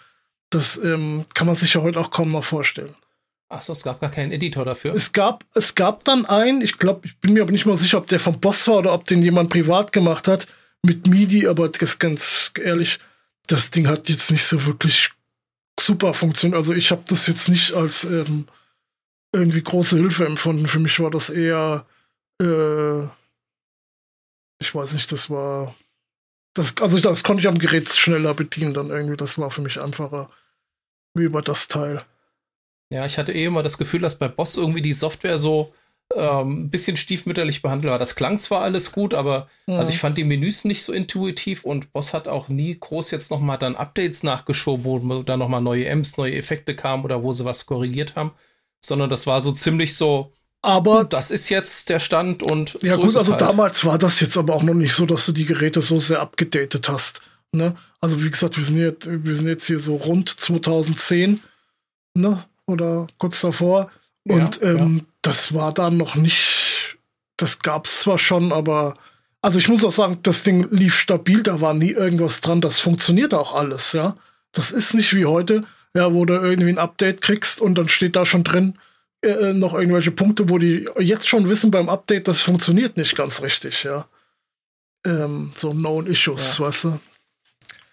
[0.51, 2.95] Das ähm, kann man sich ja heute auch kaum noch vorstellen.
[3.53, 4.95] Achso, es gab gar keinen Editor dafür.
[4.95, 7.99] Es gab, es gab dann einen, ich glaube, ich bin mir aber nicht mal sicher,
[7.99, 10.47] ob der vom Boss war oder ob den jemand privat gemacht hat,
[10.83, 12.99] mit MIDI, aber das ganz ehrlich,
[13.47, 15.11] das Ding hat jetzt nicht so wirklich
[15.79, 16.57] super funktioniert.
[16.57, 18.47] Also ich habe das jetzt nicht als ähm,
[19.35, 20.67] irgendwie große Hilfe empfunden.
[20.67, 21.85] Für mich war das eher,
[22.41, 23.03] äh,
[24.61, 25.75] ich weiß nicht, das war,
[26.55, 29.19] das, also das konnte ich am Gerät schneller bedienen dann irgendwie.
[29.19, 30.31] Das war für mich einfacher
[31.15, 32.03] wie über das Teil.
[32.93, 35.73] Ja, ich hatte eh immer das Gefühl, dass bei Boss irgendwie die Software so
[36.15, 37.99] ähm, ein bisschen stiefmütterlich behandelt war.
[37.99, 39.79] Das klang zwar alles gut, aber ja.
[39.79, 43.31] also ich fand die Menüs nicht so intuitiv und Boss hat auch nie groß jetzt
[43.31, 47.47] nochmal dann Updates nachgeschoben, wo da nochmal neue Amps, neue Effekte kamen oder wo sie
[47.47, 48.33] was korrigiert haben,
[48.81, 50.33] sondern das war so ziemlich so.
[50.61, 52.79] Aber das ist jetzt der Stand und.
[52.83, 53.41] Ja, so gut, also halt.
[53.41, 56.21] damals war das jetzt aber auch noch nicht so, dass du die Geräte so sehr
[56.21, 57.23] abgedatet hast.
[57.53, 57.75] Ne?
[58.01, 61.41] Also, wie gesagt, wir sind, jetzt, wir sind jetzt hier so rund 2010.
[62.15, 62.45] Ne?
[62.67, 63.91] Oder kurz davor.
[64.25, 65.05] Und ja, ähm, ja.
[65.23, 66.99] das war dann noch nicht,
[67.37, 68.95] das gab es zwar schon, aber
[69.41, 72.79] also ich muss auch sagen, das Ding lief stabil, da war nie irgendwas dran, das
[72.79, 74.15] funktioniert auch alles, ja.
[74.53, 75.65] Das ist nicht wie heute,
[75.97, 78.79] ja, wo du irgendwie ein Update kriegst und dann steht da schon drin
[79.25, 83.17] äh, äh noch irgendwelche Punkte, wo die jetzt schon wissen beim Update, das funktioniert nicht
[83.17, 84.07] ganz richtig, ja.
[85.05, 86.67] Ähm, so Known Issues, ja.
[86.67, 87.01] weißt du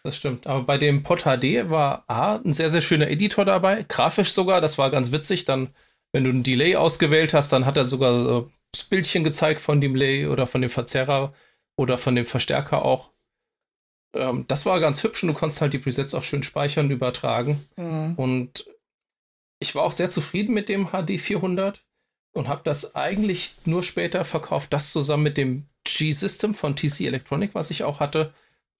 [0.09, 0.47] das stimmt.
[0.47, 4.59] Aber bei dem Pod HD war A, ein sehr, sehr schöner Editor dabei, grafisch sogar,
[4.59, 5.45] das war ganz witzig.
[5.45, 5.69] Dann,
[6.11, 9.81] wenn du ein Delay ausgewählt hast, dann hat er sogar so das Bildchen gezeigt von
[9.81, 11.33] dem Delay oder von dem Verzerrer
[11.77, 13.11] oder von dem Verstärker auch.
[14.15, 16.91] Ähm, das war ganz hübsch und du konntest halt die Presets auch schön speichern und
[16.91, 17.63] übertragen.
[17.77, 18.15] Mhm.
[18.15, 18.65] Und
[19.59, 21.83] ich war auch sehr zufrieden mit dem HD 400
[22.33, 27.53] und habe das eigentlich nur später verkauft, das zusammen mit dem G-System von TC Electronic,
[27.53, 28.33] was ich auch hatte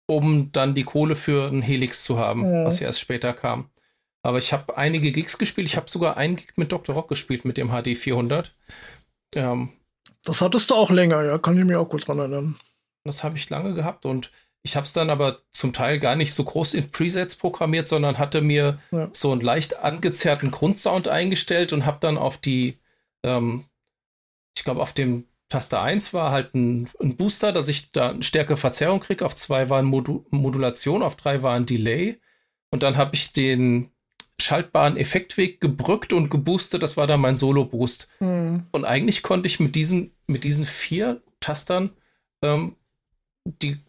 [0.10, 2.66] um dann die Kohle für ein Helix zu haben, ja.
[2.66, 3.70] was ja erst später kam.
[4.24, 5.68] Aber ich habe einige Gigs gespielt.
[5.68, 6.96] Ich habe sogar einen Gig mit Dr.
[6.96, 8.54] Rock gespielt mit dem HD 400.
[9.36, 9.70] Ähm,
[10.24, 12.56] das hattest du auch länger, ja, kann ich mir auch gut dran erinnern.
[13.04, 14.32] Das habe ich lange gehabt und
[14.64, 18.18] ich habe es dann aber zum Teil gar nicht so groß in Presets programmiert, sondern
[18.18, 19.10] hatte mir ja.
[19.14, 22.80] so einen leicht angezerrten Grundsound eingestellt und habe dann auf die,
[23.24, 23.66] ähm,
[24.58, 28.24] ich glaube, auf dem Taste 1 war halt ein, ein, Booster, dass ich da eine
[28.24, 29.26] stärkere Verzerrung kriege.
[29.26, 32.20] Auf 2 war Modu Modulation, auf 3 war ein Delay.
[32.72, 33.90] Und dann habe ich den
[34.40, 36.84] schaltbaren Effektweg gebrückt und geboostet.
[36.84, 38.08] Das war dann mein Solo-Boost.
[38.20, 38.68] Mhm.
[38.72, 41.90] Und eigentlich konnte ich mit diesen, mit diesen vier Tastern
[42.44, 42.76] ähm,
[43.44, 43.80] die,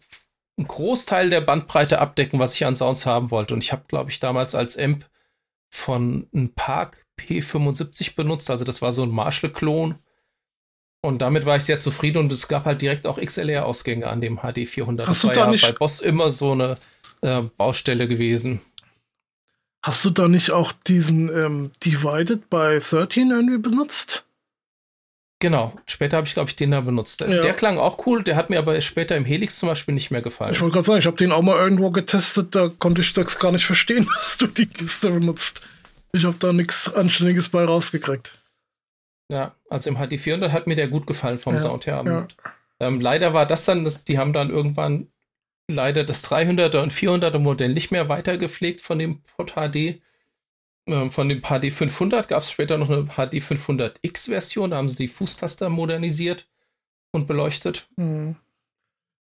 [0.57, 3.53] einen Großteil der Bandbreite abdecken, was ich an Sounds haben wollte.
[3.53, 5.07] Und ich habe, glaube ich, damals als Amp
[5.69, 8.49] von einem Park P75 benutzt.
[8.49, 9.95] Also das war so ein Marshall-Klon
[11.01, 14.37] und damit war ich sehr zufrieden und es gab halt direkt auch XLR-Ausgänge an dem
[14.37, 15.07] HD 400.
[15.07, 16.75] Hast das war ja nicht bei Boss immer so eine
[17.21, 18.61] äh, Baustelle gewesen.
[19.83, 24.25] Hast du da nicht auch diesen ähm, Divided by 13 irgendwie benutzt?
[25.39, 27.21] Genau, später habe ich, glaube ich, den da benutzt.
[27.21, 27.41] Ja.
[27.41, 30.21] Der klang auch cool, der hat mir aber später im Helix zum Beispiel nicht mehr
[30.21, 30.53] gefallen.
[30.53, 33.39] Ich wollte gerade sagen, ich habe den auch mal irgendwo getestet, da konnte ich das
[33.39, 35.61] gar nicht verstehen, dass du die Kiste benutzt.
[36.13, 38.33] Ich habe da nichts Anständiges bei rausgekriegt.
[39.31, 42.03] Ja, also im HD 400 hat mir der gut gefallen vom ja, Sound her.
[42.05, 42.27] Ja.
[42.81, 45.07] Ähm, leider war das dann, das, die haben dann irgendwann
[45.69, 50.01] leider das 300er und 400er Modell nicht mehr weitergepflegt von dem Pod HD.
[50.85, 54.89] Ähm, von dem HD 500 gab es später noch eine HD 500X Version, da haben
[54.89, 56.47] sie die Fußtaster modernisiert
[57.11, 57.87] und beleuchtet.
[57.95, 58.35] Hm.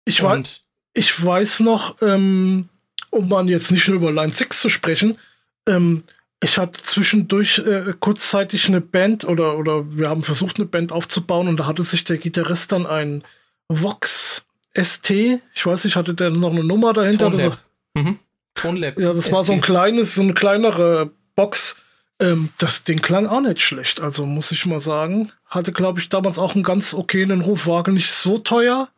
[0.04, 0.64] Ich, und weiß,
[0.94, 2.68] ich weiß noch, ähm,
[3.10, 5.18] um mal jetzt nicht nur über Line 6 zu sprechen,
[5.66, 6.04] ähm,
[6.46, 11.48] ich hatte zwischendurch äh, kurzzeitig eine Band oder, oder wir haben versucht, eine Band aufzubauen
[11.48, 13.24] und da hatte sich der Gitarrist dann ein
[13.68, 14.44] Vox
[14.80, 17.30] ST, ich weiß nicht, hatte der noch eine Nummer dahinter?
[17.30, 17.58] Tonlab.
[17.94, 18.18] Mhm.
[18.54, 18.98] Tonlab.
[18.98, 19.34] Ja, das ST.
[19.34, 21.76] war so ein kleines, so eine kleinere Box.
[22.20, 25.32] Ähm, das Ding klang auch nicht schlecht, also muss ich mal sagen.
[25.46, 28.88] Hatte, glaube ich, damals auch einen ganz okayen Ruf, war nicht so teuer.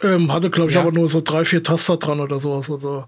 [0.00, 0.80] Ähm, hatte, glaube ich, ja.
[0.80, 2.70] aber nur so drei, vier Taster dran oder sowas.
[2.70, 3.04] Also.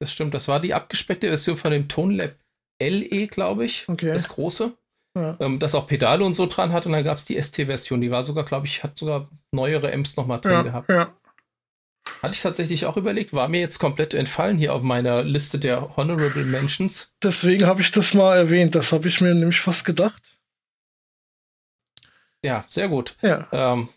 [0.00, 2.34] Das stimmt, das war die abgespeckte Version von dem Tonlab
[2.82, 3.88] LE, glaube ich.
[3.88, 4.12] Okay.
[4.12, 4.72] Das große.
[5.16, 5.36] Ja.
[5.40, 6.86] Ähm, das auch Pedale und so dran hat.
[6.86, 8.00] Und dann gab es die ST-Version.
[8.00, 10.88] Die war sogar, glaube ich, hat sogar neuere Amps nochmal drin ja, gehabt.
[10.88, 11.14] Ja.
[12.22, 15.96] Hatte ich tatsächlich auch überlegt, war mir jetzt komplett entfallen hier auf meiner Liste der
[15.96, 17.12] Honorable Mentions.
[17.22, 18.74] Deswegen habe ich das mal erwähnt.
[18.74, 20.38] Das habe ich mir nämlich fast gedacht.
[22.42, 23.16] Ja, sehr gut.
[23.20, 23.48] Ja.
[23.52, 23.90] Ähm,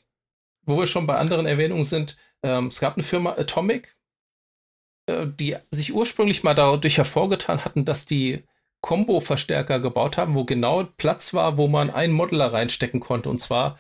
[0.65, 3.95] wo wir schon bei anderen Erwähnungen sind, ähm, es gab eine Firma Atomic,
[5.07, 8.43] die sich ursprünglich mal dadurch hervorgetan hatten, dass die
[8.81, 13.29] Combo-Verstärker gebaut haben, wo genau Platz war, wo man einen Modeler reinstecken konnte.
[13.29, 13.79] Und zwar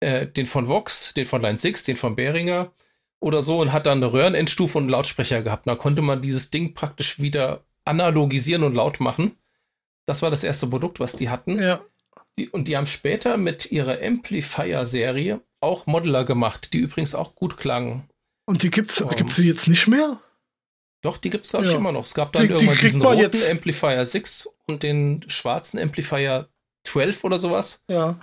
[0.00, 2.72] äh, den von Vox, den von Line 6, den von Behringer
[3.20, 5.66] oder so und hat dann eine Röhrenendstufe und einen Lautsprecher gehabt.
[5.66, 9.36] Da konnte man dieses Ding praktisch wieder analogisieren und laut machen.
[10.06, 11.60] Das war das erste Produkt, was die hatten.
[11.60, 11.84] Ja.
[12.38, 17.56] Die, und die haben später mit ihrer Amplifier-Serie auch Modeler gemacht, die übrigens auch gut
[17.56, 18.08] klangen.
[18.46, 20.20] Und die gibt's, um, gibt's die jetzt nicht mehr?
[21.02, 21.78] Doch, die gibt's, glaube ich, ja.
[21.78, 22.04] immer noch.
[22.04, 23.50] Es gab dann die, irgendwann die diesen roten jetzt.
[23.50, 26.48] Amplifier 6 und den schwarzen Amplifier
[26.84, 27.84] 12 oder sowas.
[27.88, 28.18] Ja.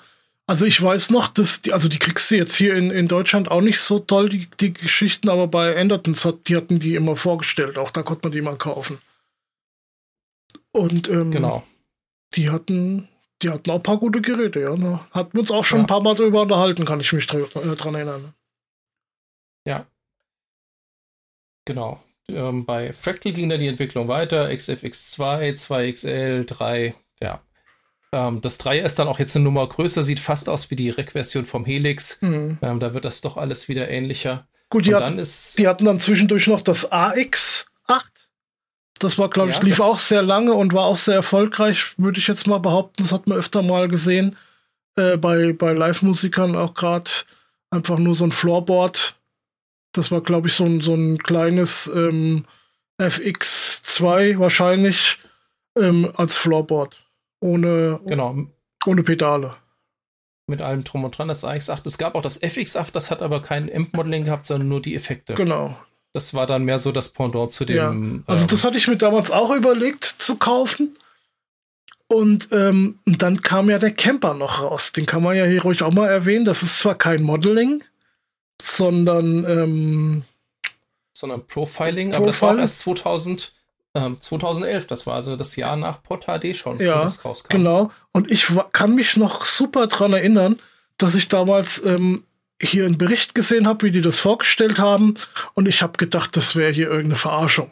[0.48, 3.50] Also ich weiß noch, dass die, also die kriegst du jetzt hier in, in Deutschland
[3.50, 7.16] auch nicht so toll, die, die Geschichten, aber bei Andertons hat, die hatten die immer
[7.16, 9.00] vorgestellt, auch da konnte man die mal kaufen.
[10.72, 11.64] Und ähm, genau.
[12.34, 13.08] die hatten,
[13.42, 14.76] die hatten auch ein paar gute Geräte, ja.
[14.76, 15.00] Ne?
[15.12, 15.84] Hatten wir uns auch schon ja.
[15.86, 18.34] ein paar Mal drüber unterhalten, kann ich mich dran, äh, dran erinnern.
[19.66, 19.88] Ja.
[21.66, 22.04] Genau.
[22.30, 27.42] Ähm, bei Fractal ging da die Entwicklung weiter, XFX2, 2XL, 3, ja,
[28.16, 30.90] ähm, das 3 ist dann auch jetzt eine Nummer größer, sieht fast aus wie die
[30.90, 32.18] Rec-Version vom Helix.
[32.22, 32.58] Mhm.
[32.62, 34.48] Ähm, da wird das doch alles wieder ähnlicher.
[34.70, 35.22] Gut, die, hatten,
[35.58, 37.66] die hatten dann zwischendurch noch das AX8.
[39.00, 42.18] Das war, glaube ich, ja, lief auch sehr lange und war auch sehr erfolgreich, würde
[42.18, 43.04] ich jetzt mal behaupten.
[43.04, 44.36] Das hat man öfter mal gesehen
[44.96, 47.12] äh, bei, bei Live-Musikern auch gerade.
[47.70, 49.16] Einfach nur so ein Floorboard.
[49.98, 52.46] Das war, glaube ich, so ein, so ein kleines ähm,
[53.00, 55.20] FX2 wahrscheinlich
[55.78, 57.04] ähm, als Floorboard.
[57.42, 58.38] Ohne, genau.
[58.86, 59.56] ohne Pedale.
[60.48, 61.82] Mit allem Drum und Dran, das AX8.
[61.86, 65.34] Es gab auch das FX8, das hat aber kein Amp-Modeling gehabt, sondern nur die Effekte.
[65.34, 65.76] Genau.
[66.14, 67.76] Das war dann mehr so das Pendant zu dem.
[67.76, 67.90] Ja.
[68.28, 70.96] Also, ähm, das hatte ich mir damals auch überlegt zu kaufen.
[72.08, 74.92] Und ähm, dann kam ja der Camper noch raus.
[74.92, 76.46] Den kann man ja hier ruhig auch mal erwähnen.
[76.46, 77.84] Das ist zwar kein Modeling,
[78.62, 79.46] sondern.
[79.46, 80.24] Ähm,
[81.14, 83.54] sondern Profiling, Profiling, aber das war erst 2000.
[84.20, 87.48] 2011, ähm, das war also das Jahr nach Pod HD schon, ja, das rauskam.
[87.50, 87.92] Genau.
[88.12, 90.60] Und ich kann mich noch super dran erinnern,
[90.98, 92.26] dass ich damals ähm,
[92.62, 95.16] hier einen Bericht gesehen habe, wie die das vorgestellt haben.
[95.54, 97.72] Und ich habe gedacht, das wäre hier irgendeine Verarschung.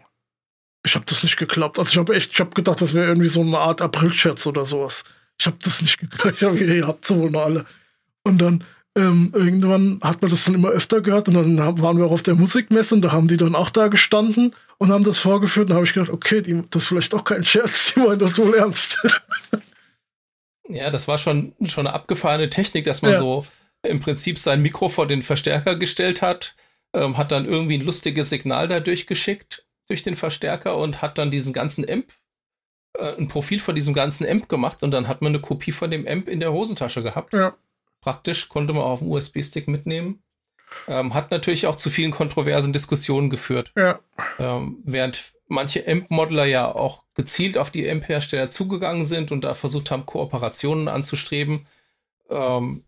[0.85, 1.79] Ich habe das nicht geglaubt.
[1.79, 4.65] Also ich habe echt, ich habe gedacht, das wäre irgendwie so eine Art April-Scherz oder
[4.65, 5.03] sowas.
[5.39, 6.37] Ich habe das nicht geglaubt.
[6.37, 7.65] Ich habe ihr habt so wohl alle.
[8.23, 8.63] Und dann
[8.95, 12.23] ähm, irgendwann hat man das dann immer öfter gehört und dann waren wir auch auf
[12.23, 15.65] der Musikmesse und da haben die dann auch da gestanden und haben das vorgeführt.
[15.65, 18.19] Und da habe ich gedacht, okay, die, das ist vielleicht auch kein Scherz, die meinen
[18.19, 18.99] das wohl ernst.
[20.69, 23.17] ja, das war schon, schon eine abgefahrene Technik, dass man ja.
[23.17, 23.47] so
[23.81, 26.55] im Prinzip sein Mikro vor den Verstärker gestellt hat,
[26.93, 31.31] ähm, hat dann irgendwie ein lustiges Signal da durchgeschickt durch den Verstärker und hat dann
[31.31, 32.13] diesen ganzen Amp,
[32.97, 35.89] äh, ein Profil von diesem ganzen Amp gemacht und dann hat man eine Kopie von
[35.89, 37.33] dem Amp in der Hosentasche gehabt.
[37.33, 37.55] Ja
[38.03, 40.21] praktisch, konnte man auf dem USB-Stick mitnehmen.
[40.87, 43.71] Ähm, hat natürlich auch zu vielen kontroversen Diskussionen geführt.
[43.77, 43.99] Ja.
[44.39, 49.91] Ähm, während manche AMP-Modeler ja auch gezielt auf die AMP-Hersteller zugegangen sind und da versucht
[49.91, 51.67] haben, Kooperationen anzustreben,
[52.29, 52.83] ähm,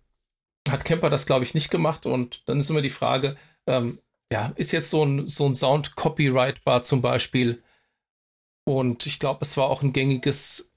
[0.67, 2.06] hat Kemper das, glaube ich, nicht gemacht.
[2.06, 3.99] Und dann ist immer die Frage, ähm,
[4.32, 7.62] ja, ist jetzt so ein, so ein Sound copyrightbar zum Beispiel.
[8.63, 10.73] Und ich glaube, es war auch ein gängiges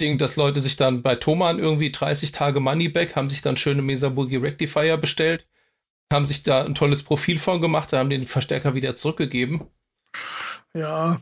[0.00, 3.82] Ding, dass Leute sich dann bei Thomann irgendwie 30 Tage Moneyback, haben sich dann schöne
[3.82, 5.46] Mesa Boogie Rectifier bestellt,
[6.12, 9.62] haben sich da ein tolles Profil von gemacht, haben den Verstärker wieder zurückgegeben.
[10.74, 11.20] Ja,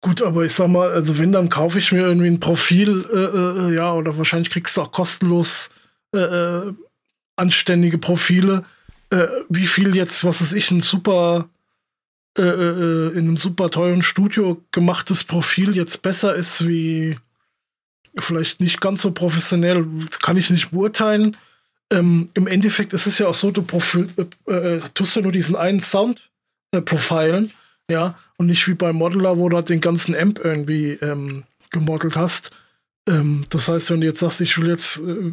[0.00, 3.68] gut, aber ich sag mal, also wenn, dann kaufe ich mir irgendwie ein Profil, äh,
[3.68, 5.70] äh, ja, oder wahrscheinlich kriegst du auch kostenlos
[6.14, 6.72] äh, äh
[7.34, 8.64] anständige Profile.
[9.10, 11.48] Äh, wie viel jetzt, was ist ich, ein super
[12.38, 17.16] äh, in einem super teuren Studio gemachtes Profil jetzt besser ist wie
[18.18, 19.86] vielleicht nicht ganz so professionell,
[20.22, 21.36] kann ich nicht beurteilen.
[21.92, 24.08] Ähm, Im Endeffekt ist es ja auch so, du Profil,
[24.46, 26.30] äh, äh, tust ja nur diesen einen Sound
[26.72, 27.52] äh, profilen,
[27.90, 32.16] ja, und nicht wie bei Modeler, wo du halt den ganzen Amp irgendwie ähm, gemodelt
[32.16, 32.50] hast.
[33.08, 35.32] Ähm, das heißt, wenn du jetzt sagst, ich will jetzt äh,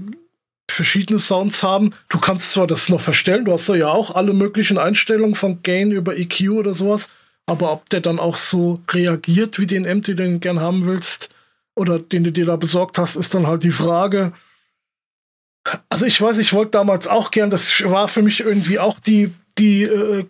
[0.70, 4.78] verschiedene Sounds haben, du kannst zwar das noch verstellen, du hast ja auch alle möglichen
[4.78, 7.10] Einstellungen von Gain über EQ oder sowas,
[7.46, 11.30] aber ob der dann auch so reagiert wie den Amp, den du gern haben willst,
[11.80, 14.34] oder den du dir da besorgt hast, ist dann halt die Frage.
[15.88, 19.34] Also ich weiß, ich wollte damals auch gern, das war für mich irgendwie auch die,
[19.58, 20.26] die äh,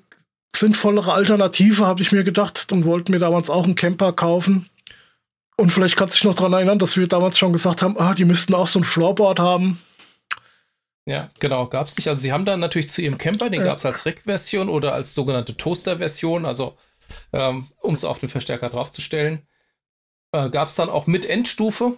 [0.55, 4.69] sinnvollere Alternative, habe ich mir gedacht und wollte mir damals auch einen Camper kaufen.
[5.57, 8.13] Und vielleicht kannst du dich noch daran erinnern, dass wir damals schon gesagt haben, ah,
[8.13, 9.79] die müssten auch so ein Floorboard haben.
[11.05, 12.07] Ja, genau, gab es nicht.
[12.07, 13.65] Also sie haben dann natürlich zu ihrem Camper, den ja.
[13.65, 16.77] gab es als Rack-Version oder als sogenannte Toaster-Version, also
[17.33, 19.48] ähm, um es auf den Verstärker draufzustellen.
[20.31, 21.97] Äh, Gab es dann auch mit Endstufe.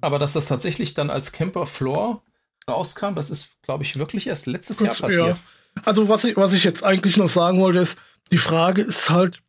[0.00, 2.22] Aber dass das tatsächlich dann als Camper Floor
[2.68, 5.26] rauskam, das ist, glaube ich, wirklich erst letztes Gut, Jahr passiert.
[5.28, 5.82] Ja.
[5.84, 7.98] Also, was ich, was ich jetzt eigentlich noch sagen wollte, ist,
[8.30, 9.42] die Frage ist halt,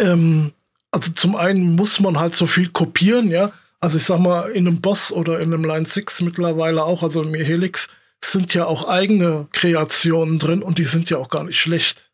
[0.00, 0.52] ähm,
[0.90, 3.52] also zum einen muss man halt so viel kopieren, ja.
[3.80, 7.22] Also ich sag mal, in einem Boss oder in einem Line 6 mittlerweile auch, also
[7.22, 7.88] im Helix,
[8.24, 12.07] sind ja auch eigene Kreationen drin und die sind ja auch gar nicht schlecht.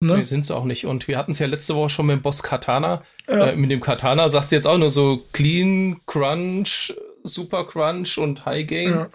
[0.00, 0.18] Ne?
[0.18, 0.86] Nee, sind sie auch nicht.
[0.86, 3.02] Und wir hatten es ja letzte Woche schon mit dem Boss Katana.
[3.28, 3.48] Ja.
[3.48, 8.44] Äh, mit dem Katana sagst du jetzt auch nur so Clean, Crunch, Super Crunch und
[8.44, 8.90] High Gain.
[8.90, 9.08] Ja.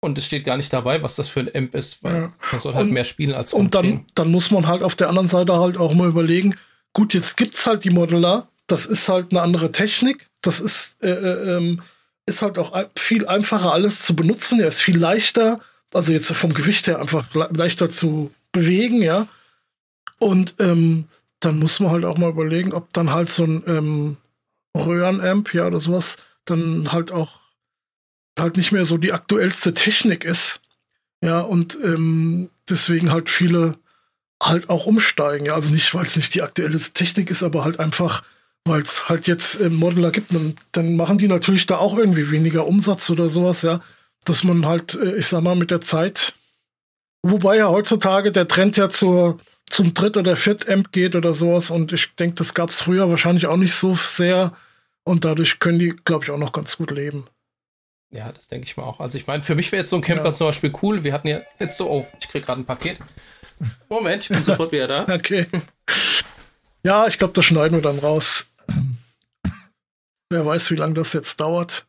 [0.00, 2.32] Und es steht gar nicht dabei, was das für ein Amp ist, weil ja.
[2.52, 5.08] man soll halt und, mehr spielen als Und dann, dann muss man halt auf der
[5.08, 6.54] anderen Seite halt auch mal überlegen,
[6.92, 11.10] gut, jetzt gibt's halt die Modeler, das ist halt eine andere Technik, das ist, äh,
[11.10, 11.82] äh ähm,
[12.26, 15.60] ist halt auch viel einfacher alles zu benutzen, er ist viel leichter,
[15.92, 19.26] also jetzt vom Gewicht her einfach leichter zu bewegen, ja.
[20.18, 21.06] Und ähm,
[21.40, 24.16] dann muss man halt auch mal überlegen, ob dann halt so ein ähm,
[24.76, 27.40] Röhrenamp, ja, oder sowas, dann halt auch
[28.38, 30.60] halt nicht mehr so die aktuellste Technik ist.
[31.22, 33.78] Ja, und ähm, deswegen halt viele
[34.42, 35.46] halt auch umsteigen.
[35.46, 38.22] Ja, also nicht, weil es nicht die aktuellste Technik ist, aber halt einfach,
[38.64, 42.30] weil es halt jetzt äh, Modeler gibt, dann, dann machen die natürlich da auch irgendwie
[42.30, 43.80] weniger Umsatz oder sowas, ja.
[44.24, 46.34] Dass man halt, äh, ich sag mal, mit der Zeit,
[47.22, 49.38] wobei ja heutzutage der Trend ja zur
[49.70, 51.70] zum Dritt- oder Viert-Amp geht oder sowas.
[51.70, 54.52] Und ich denke, das gab es früher wahrscheinlich auch nicht so sehr.
[55.04, 57.26] Und dadurch können die, glaube ich, auch noch ganz gut leben.
[58.10, 59.00] Ja, das denke ich mal auch.
[59.00, 60.32] Also ich meine, für mich wäre jetzt so ein Camper ja.
[60.32, 61.04] zum Beispiel cool.
[61.04, 62.98] Wir hatten ja jetzt so, oh, ich kriege gerade ein Paket.
[63.88, 65.06] Moment, ich bin sofort wieder da.
[65.14, 65.46] Okay.
[66.84, 68.46] Ja, ich glaube, das schneiden wir dann raus.
[70.30, 71.86] Wer weiß, wie lange das jetzt dauert.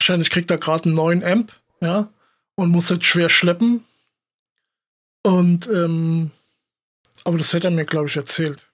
[0.00, 2.08] Wahrscheinlich kriegt er gerade einen neuen Amp, ja,
[2.54, 3.84] und muss jetzt schwer schleppen.
[5.22, 6.30] Und ähm,
[7.24, 8.66] aber das hätte er mir, glaube ich, erzählt,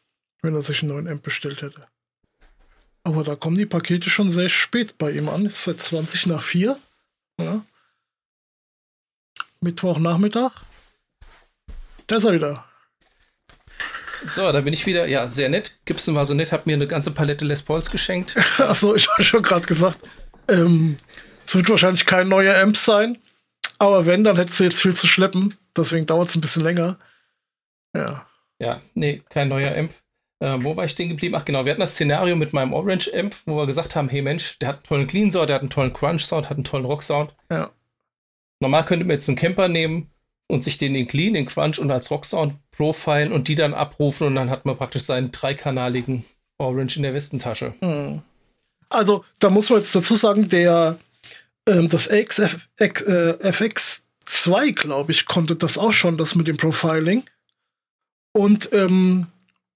[0.42, 1.86] wenn er sich einen neuen Amp bestellt hätte.
[3.02, 5.44] Aber da kommen die Pakete schon sehr spät bei ihm an.
[5.44, 6.78] Es ist seit 20 nach 4.
[7.38, 7.64] Ja.
[9.60, 10.52] Mittwochnachmittag.
[12.06, 12.64] Da ist er wieder.
[14.22, 15.06] So, da bin ich wieder.
[15.06, 15.76] Ja, sehr nett.
[15.84, 18.36] Gibson war so nett, hat mir eine ganze Palette Les Pauls geschenkt.
[18.58, 19.98] Achso, ich habe schon gerade gesagt,
[20.48, 20.96] ähm,
[21.44, 23.18] es wird wahrscheinlich kein neuer Amp sein.
[23.78, 25.54] Aber wenn, dann hättest du jetzt viel zu schleppen.
[25.76, 26.98] Deswegen dauert es ein bisschen länger.
[27.94, 28.26] Ja.
[28.64, 29.92] Ja, nee, kein neuer Amp.
[30.40, 31.34] Äh, wo war ich stehen geblieben?
[31.34, 34.22] Ach genau, wir hatten das Szenario mit meinem Orange Amp, wo wir gesagt haben, hey
[34.22, 36.64] Mensch, der hat einen tollen Clean Sound, der hat einen tollen Crunch Sound, hat einen
[36.64, 37.34] tollen Rock Sound.
[37.50, 37.70] Ja.
[38.60, 40.10] Normal könnte man jetzt einen Camper nehmen
[40.48, 43.74] und sich den in Clean, in Crunch und als Rock Sound profilen und die dann
[43.74, 46.24] abrufen und dann hat man praktisch seinen dreikanaligen
[46.58, 47.74] Orange in der Westentasche.
[47.80, 48.22] Hm.
[48.88, 50.98] Also, da muss man jetzt dazu sagen, der
[51.66, 57.24] ähm, das AXF, äh, FX2, glaube ich, konnte das auch schon, das mit dem Profiling.
[58.36, 59.28] Und ähm,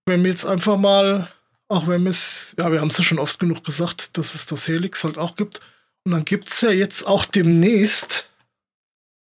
[0.06, 1.28] wenn wir jetzt einfach mal,
[1.68, 4.46] auch wenn wir es, ja, wir haben es ja schon oft genug gesagt, dass es
[4.46, 5.60] das Helix halt auch gibt.
[6.04, 8.28] Und dann gibt es ja jetzt auch demnächst,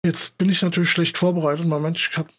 [0.06, 2.30] jetzt bin ich natürlich schlecht vorbereitet, Moment, ich hab,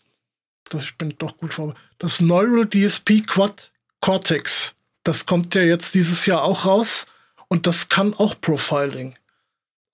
[0.79, 4.75] ich bin doch gut vorbereitet, das Neural DSP Quad Cortex.
[5.05, 7.07] Das kommt ja jetzt dieses Jahr auch raus
[7.49, 9.17] und das kann auch Profiling.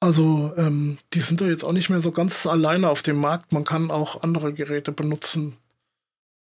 [0.01, 3.53] Also ähm, die sind da jetzt auch nicht mehr so ganz alleine auf dem Markt.
[3.53, 5.59] Man kann auch andere Geräte benutzen,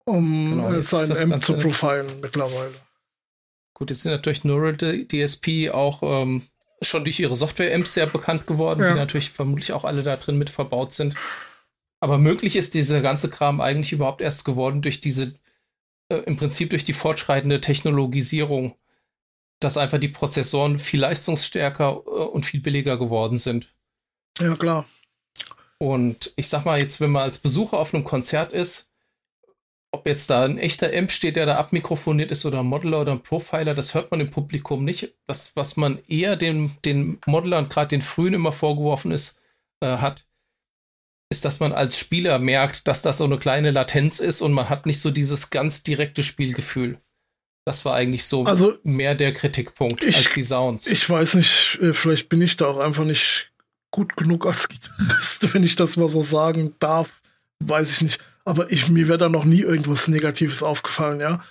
[0.08, 2.74] um genau, äh, seinen Amp zu profilen mittlerweile.
[3.74, 6.44] Gut, jetzt sind natürlich Neural DSP auch ähm,
[6.82, 8.94] schon durch ihre Software-Amps sehr bekannt geworden, ja.
[8.94, 11.16] die natürlich vermutlich auch alle da drin mit verbaut sind.
[12.00, 15.36] Aber möglich ist dieser ganze Kram eigentlich überhaupt erst geworden durch diese,
[16.10, 18.76] äh, im Prinzip durch die fortschreitende Technologisierung,
[19.60, 23.74] dass einfach die Prozessoren viel leistungsstärker äh, und viel billiger geworden sind.
[24.40, 24.86] Ja, klar.
[25.80, 28.87] Und ich sag mal jetzt, wenn man als Besucher auf einem Konzert ist,
[29.92, 33.14] ob jetzt da ein echter Amp steht, der da abmikrofoniert ist oder ein Modeler oder
[33.14, 35.14] ein Profiler, das hört man im Publikum nicht.
[35.28, 39.40] Das, was man eher den, den Modelern, gerade den frühen immer vorgeworfen ist,
[39.82, 40.26] äh, hat,
[41.30, 44.70] ist, dass man als Spieler merkt, dass das so eine kleine Latenz ist und man
[44.70, 47.00] hat nicht so dieses ganz direkte Spielgefühl.
[47.66, 50.88] Das war eigentlich so also, mehr der Kritikpunkt ich, als die Sounds.
[50.88, 53.52] Ich weiß nicht, äh, vielleicht bin ich da auch einfach nicht
[53.92, 57.22] gut genug als Gitarrist, wenn ich das mal so sagen darf.
[57.60, 58.22] Weiß ich nicht.
[58.48, 61.44] Aber ich, mir wäre da noch nie irgendwas Negatives aufgefallen, ja.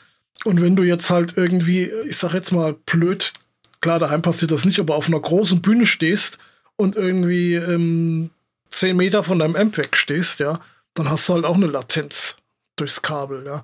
[0.46, 3.34] Und wenn du jetzt halt irgendwie, ich sag jetzt mal blöd,
[3.82, 6.38] klar, daheim passiert das nicht, aber auf einer großen Bühne stehst
[6.76, 8.30] und irgendwie ähm,
[8.70, 10.58] 10 Meter von deinem Amp wegstehst, ja,
[10.94, 12.38] dann hast du halt auch eine Latenz
[12.76, 13.62] durchs Kabel, ja.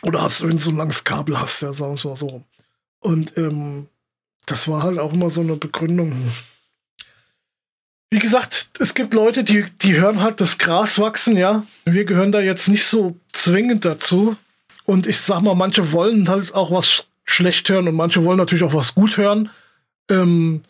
[0.00, 2.42] Oder hast, du so ein langes Kabel hast, ja, sagen wir mal so.
[3.00, 3.88] Und ähm,
[4.46, 6.32] das war halt auch immer so eine Begründung.
[8.12, 11.62] Wie gesagt, es gibt Leute, die, die hören halt das Gras wachsen, ja.
[11.86, 14.36] Wir gehören da jetzt nicht so zwingend dazu.
[14.84, 18.64] Und ich sag mal, manche wollen halt auch was schlecht hören und manche wollen natürlich
[18.64, 19.48] auch was gut hören.
[20.10, 20.60] Ähm,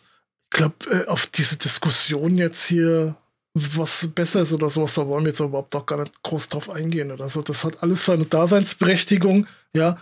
[0.53, 3.17] ich glaube, äh, auf diese Diskussion jetzt hier,
[3.55, 6.71] was besser ist oder sowas, da wollen wir jetzt überhaupt auch gar nicht groß drauf
[6.71, 7.43] eingehen oder so.
[7.43, 9.99] Das hat alles seine Daseinsberechtigung, ja.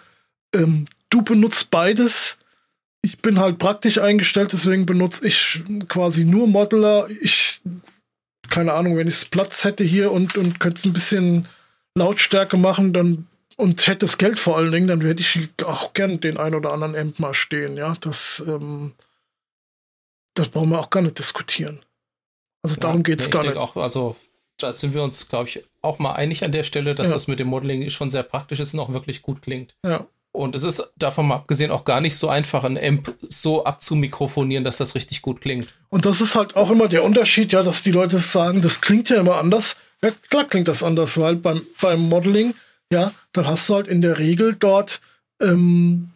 [0.54, 2.36] Ähm, du benutzt beides.
[3.02, 7.08] Ich bin halt praktisch eingestellt, deswegen benutze ich quasi nur Modeler.
[7.20, 7.60] Ich,
[8.50, 11.48] keine Ahnung, wenn ich Platz hätte hier und, und könnte ein bisschen
[11.96, 13.26] Lautstärke machen, dann
[13.56, 16.72] und hätte das Geld vor allen Dingen, dann hätte ich auch gern den ein oder
[16.72, 17.94] anderen Amp mal stehen, ja.
[18.00, 18.92] Das, ähm,
[20.34, 21.80] das brauchen wir auch gar nicht diskutieren.
[22.62, 23.56] Also ja, darum geht es nee, gar nicht.
[23.56, 24.16] Auch, also
[24.56, 27.14] da sind wir uns, glaube ich, auch mal einig an der Stelle, dass ja.
[27.14, 29.74] das mit dem Modeling schon sehr praktisch ist und auch wirklich gut klingt.
[29.84, 30.06] Ja.
[30.32, 34.64] Und es ist davon mal abgesehen auch gar nicht so einfach, ein Amp so abzumikrofonieren,
[34.64, 35.68] dass das richtig gut klingt.
[35.88, 39.08] Und das ist halt auch immer der Unterschied, ja, dass die Leute sagen, das klingt
[39.10, 39.76] ja immer anders.
[40.02, 42.54] Ja, klar klingt das anders, weil beim, beim Modeling,
[42.92, 45.00] ja, dann hast du halt in der Regel dort
[45.42, 46.10] ähm,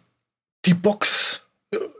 [0.65, 1.45] die Box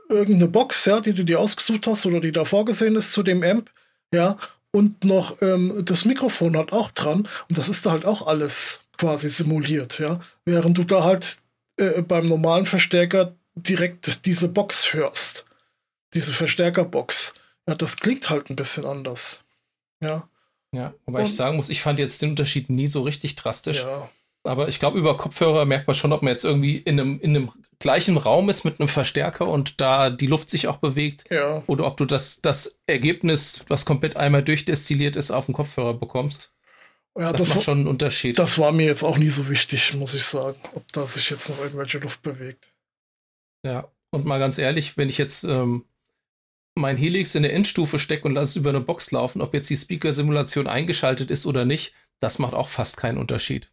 [0.08, 3.42] irgendeine Box, ja, die du dir ausgesucht hast oder die da vorgesehen ist zu dem
[3.42, 3.70] Amp,
[4.12, 4.36] ja,
[4.72, 8.80] und noch ähm, das Mikrofon hat auch dran und das ist da halt auch alles
[8.98, 11.36] quasi simuliert, ja, während du da halt
[11.76, 15.46] äh, beim normalen Verstärker direkt diese Box hörst,
[16.14, 17.34] diese Verstärkerbox.
[17.68, 19.40] Ja, das klingt halt ein bisschen anders,
[20.00, 20.28] ja.
[20.72, 23.82] Ja, wobei und, ich sagen muss, ich fand jetzt den Unterschied nie so richtig drastisch.
[23.82, 24.10] Ja.
[24.44, 27.30] Aber ich glaube, über Kopfhörer merkt man schon, ob man jetzt irgendwie in einem, in
[27.30, 31.24] einem gleichen Raum ist mit einem Verstärker und da die Luft sich auch bewegt.
[31.30, 31.62] Ja.
[31.66, 36.52] Oder ob du das, das Ergebnis, was komplett einmal durchdestilliert ist, auf dem Kopfhörer bekommst.
[37.18, 38.38] Ja, das, das macht schon einen Unterschied.
[38.38, 41.48] Das war mir jetzt auch nie so wichtig, muss ich sagen, ob da sich jetzt
[41.48, 42.72] noch irgendwelche Luft bewegt.
[43.64, 45.84] Ja, und mal ganz ehrlich, wenn ich jetzt ähm,
[46.74, 49.70] mein Helix in der Endstufe stecke und lasse es über eine Box laufen, ob jetzt
[49.70, 53.70] die Speaker-Simulation eingeschaltet ist oder nicht, das macht auch fast keinen Unterschied.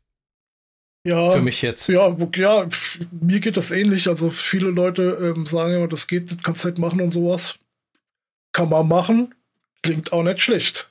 [1.05, 1.89] Ja, für mich jetzt.
[1.89, 2.69] Ja, ja,
[3.11, 4.07] mir geht das ähnlich.
[4.07, 7.59] Also viele Leute ähm, sagen immer, das geht, das kannst du halt machen und sowas.
[8.53, 9.35] Kann man machen,
[9.81, 10.89] klingt auch nicht schlecht.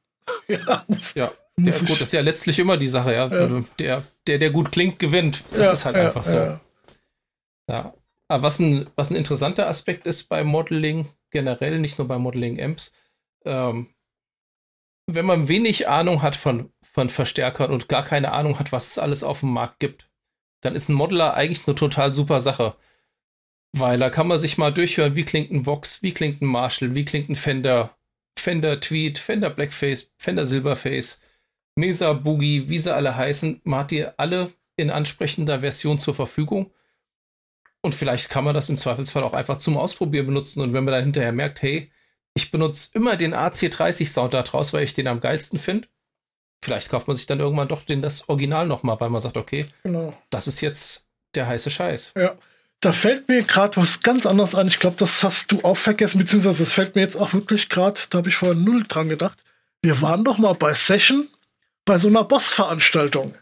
[0.48, 1.30] ja, muss, ja.
[1.64, 3.26] Ja, gut, das ist ja letztlich immer die Sache, ja.
[3.28, 3.64] ja.
[3.78, 5.42] Der, der, der gut klingt, gewinnt.
[5.50, 6.58] Das ja, ist halt einfach so.
[7.68, 7.94] Ja.
[8.28, 12.92] Aber was ein, was ein interessanter Aspekt ist beim Modeling, generell, nicht nur bei Modeling-Amps,
[13.44, 13.94] ähm,
[15.06, 18.98] wenn man wenig Ahnung hat von von Verstärkern und gar keine Ahnung hat, was es
[18.98, 20.10] alles auf dem Markt gibt,
[20.60, 22.76] dann ist ein Modeler eigentlich eine total super Sache.
[23.72, 26.94] Weil da kann man sich mal durchhören, wie klingt ein Vox, wie klingt ein Marshall,
[26.94, 27.96] wie klingt ein Fender,
[28.36, 31.20] Fender Tweed, Fender Blackface, Fender Silverface,
[31.76, 36.72] Mesa Boogie, wie sie alle heißen, man hat die alle in ansprechender Version zur Verfügung.
[37.82, 40.60] Und vielleicht kann man das im Zweifelsfall auch einfach zum Ausprobieren benutzen.
[40.60, 41.90] Und wenn man dann hinterher merkt, hey,
[42.34, 45.88] ich benutze immer den AC30 Sound da draus, weil ich den am geilsten finde,
[46.62, 49.66] vielleicht kauft man sich dann irgendwann doch den, das Original nochmal, weil man sagt, okay,
[49.82, 50.16] genau.
[50.30, 52.12] das ist jetzt der heiße Scheiß.
[52.16, 52.36] Ja.
[52.80, 54.66] Da fällt mir gerade was ganz anderes an.
[54.66, 58.00] Ich glaube, das hast du auch vergessen, beziehungsweise das fällt mir jetzt auch wirklich gerade,
[58.08, 59.44] da habe ich vorher null dran gedacht.
[59.82, 61.28] Wir waren doch mal bei Session
[61.90, 63.34] bei so einer Boss-Veranstaltung.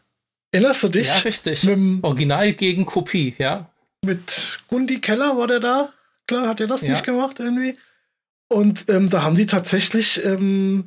[0.52, 1.06] Erinnerst du dich?
[1.06, 1.64] Ja, richtig.
[1.64, 3.68] Mit, Original gegen Kopie, ja.
[4.02, 5.92] Mit Gundi Keller war der da?
[6.26, 6.92] Klar, hat er das ja.
[6.92, 7.76] nicht gemacht irgendwie?
[8.48, 10.86] Und ähm, da haben die tatsächlich ähm,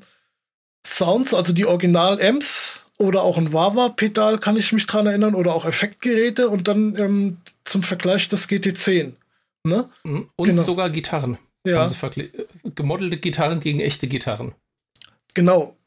[0.88, 5.68] Sounds, also die Original-Amps oder auch ein Wawa-Pedal, kann ich mich dran erinnern, oder auch
[5.68, 9.12] Effektgeräte und dann ähm, zum Vergleich das GT10.
[9.66, 9.88] Ne?
[10.03, 10.30] Mhm.
[10.36, 10.64] Und genau.
[10.64, 11.38] sogar Gitarren.
[11.64, 11.82] Ja.
[11.82, 11.95] Also
[12.74, 14.55] gemodelte Gitarren gegen echte Gitarren.
[15.36, 15.78] Genau.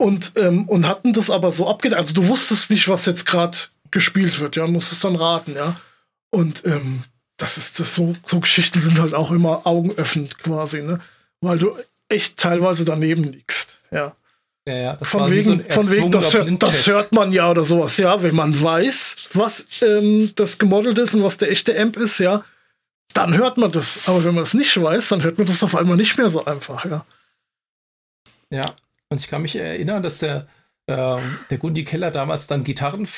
[0.00, 2.00] Und, ähm, und hatten das aber so abgedeckt.
[2.00, 3.58] Also du wusstest nicht, was jetzt gerade
[3.90, 5.80] gespielt wird, ja, musstest dann raten, ja.
[6.30, 7.02] Und ähm,
[7.36, 11.00] das ist das so, so Geschichten sind halt auch immer augenöffnend quasi, ne?
[11.40, 11.76] Weil du
[12.08, 14.14] echt teilweise daneben liegst, ja.
[14.66, 17.96] Ja, ja, von wegen, so von wegen das, hört, das hört man ja oder sowas,
[17.96, 18.22] ja.
[18.22, 22.44] Wenn man weiß, was ähm, das gemodelt ist und was der echte Amp ist, ja,
[23.14, 24.06] dann hört man das.
[24.06, 26.44] Aber wenn man es nicht weiß, dann hört man das auf einmal nicht mehr so
[26.44, 27.06] einfach, ja.
[28.50, 28.74] Ja,
[29.10, 30.46] und ich kann mich erinnern, dass der,
[30.86, 31.18] äh,
[31.50, 33.08] der Gundi Keller damals dann Gitarren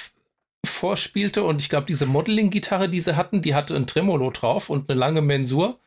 [0.64, 4.90] vorspielte und ich glaube, diese Modeling-Gitarre, die sie hatten, die hatte ein Tremolo drauf und
[4.90, 5.78] eine lange Mensur.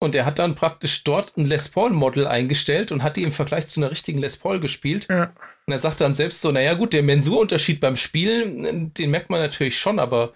[0.00, 3.68] Und er hat dann praktisch dort ein Les Paul-Model eingestellt und hat die im Vergleich
[3.68, 5.06] zu einer richtigen Les Paul gespielt.
[5.08, 5.32] Ja.
[5.66, 9.40] Und er sagte dann selbst so, naja gut, der Mensurunterschied beim Spielen, den merkt man
[9.40, 10.34] natürlich schon, aber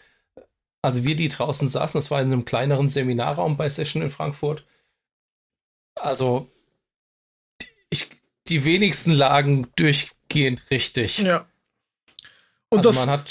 [0.81, 4.65] also wir, die draußen saßen, das war in einem kleineren Seminarraum bei Session in Frankfurt.
[5.97, 6.49] Also
[7.91, 8.09] ich,
[8.49, 11.19] die wenigsten lagen durchgehend richtig.
[11.19, 11.47] Ja.
[12.71, 13.27] Und also das, man hat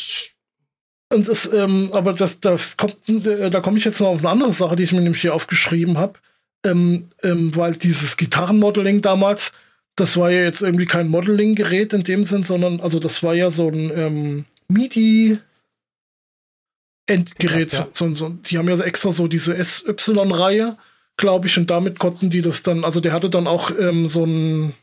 [1.13, 4.29] und das, ähm, aber das, das kommt, äh, da komme ich jetzt noch auf eine
[4.29, 6.19] andere Sache, die ich mir nämlich hier aufgeschrieben habe.
[6.65, 9.51] Ähm, ähm, weil dieses Gitarrenmodeling damals,
[9.95, 13.49] das war ja jetzt irgendwie kein Modeling-Gerät in dem Sinn, sondern also das war ja
[13.49, 15.39] so ein ähm, MIDI
[17.05, 17.71] Endgerät.
[17.71, 17.87] Ja, ja.
[17.93, 20.77] So, so, die haben ja extra so diese SY-Reihe,
[21.15, 24.25] glaube ich, und damit konnten die das dann, also der hatte dann auch ähm, so
[24.25, 24.73] ein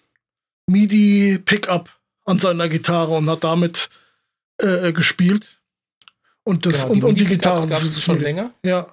[0.66, 1.90] MIDI-Pickup
[2.24, 3.90] an seiner Gitarre und hat damit
[4.58, 5.60] äh, gespielt.
[6.44, 7.66] Und das genau, die und, die Gitarre.
[7.68, 8.52] Gab es schon länger?
[8.62, 8.88] Ja.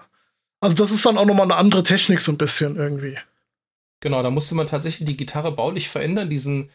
[0.60, 3.18] Also das ist dann auch nochmal eine andere Technik, so ein bisschen irgendwie.
[4.00, 6.30] Genau, da musste man tatsächlich die Gitarre baulich verändern.
[6.30, 6.70] Diesen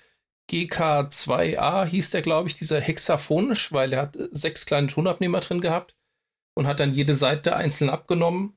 [0.51, 5.95] GK2A hieß der, glaube ich, dieser hexaphonisch, weil er hat sechs kleine Tonabnehmer drin gehabt
[6.55, 8.57] und hat dann jede Seite einzeln abgenommen.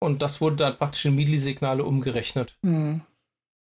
[0.00, 2.56] Und das wurde dann praktisch in MIDI-Signale umgerechnet.
[2.62, 3.02] Mhm.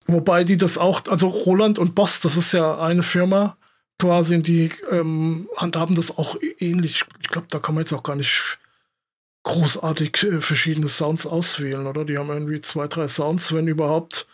[0.07, 3.57] wobei die das auch, also Roland und Boss, das ist ja eine Firma
[3.99, 7.05] quasi, die ähm, handhaben das auch ähnlich.
[7.21, 8.59] Ich glaube, da kann man jetzt auch gar nicht
[9.45, 12.05] großartig äh, verschiedene Sounds auswählen, oder?
[12.05, 14.27] Die haben irgendwie zwei, drei Sounds, wenn überhaupt.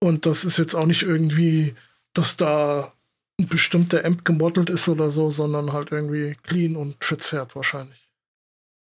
[0.00, 1.74] Und das ist jetzt auch nicht irgendwie,
[2.12, 2.92] dass da
[3.40, 8.08] ein bestimmter Amp gemodelt ist oder so, sondern halt irgendwie clean und verzerrt wahrscheinlich.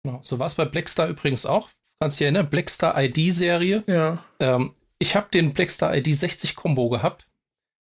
[0.05, 0.21] Genau.
[0.23, 1.69] So war es bei Blackstar übrigens auch.
[2.01, 2.49] Kannst du dich erinnern?
[2.49, 3.85] Blackstar ID-Serie.
[3.87, 4.25] Ja.
[4.39, 7.28] Ähm, ich habe den Blackstar ID 60 Combo gehabt.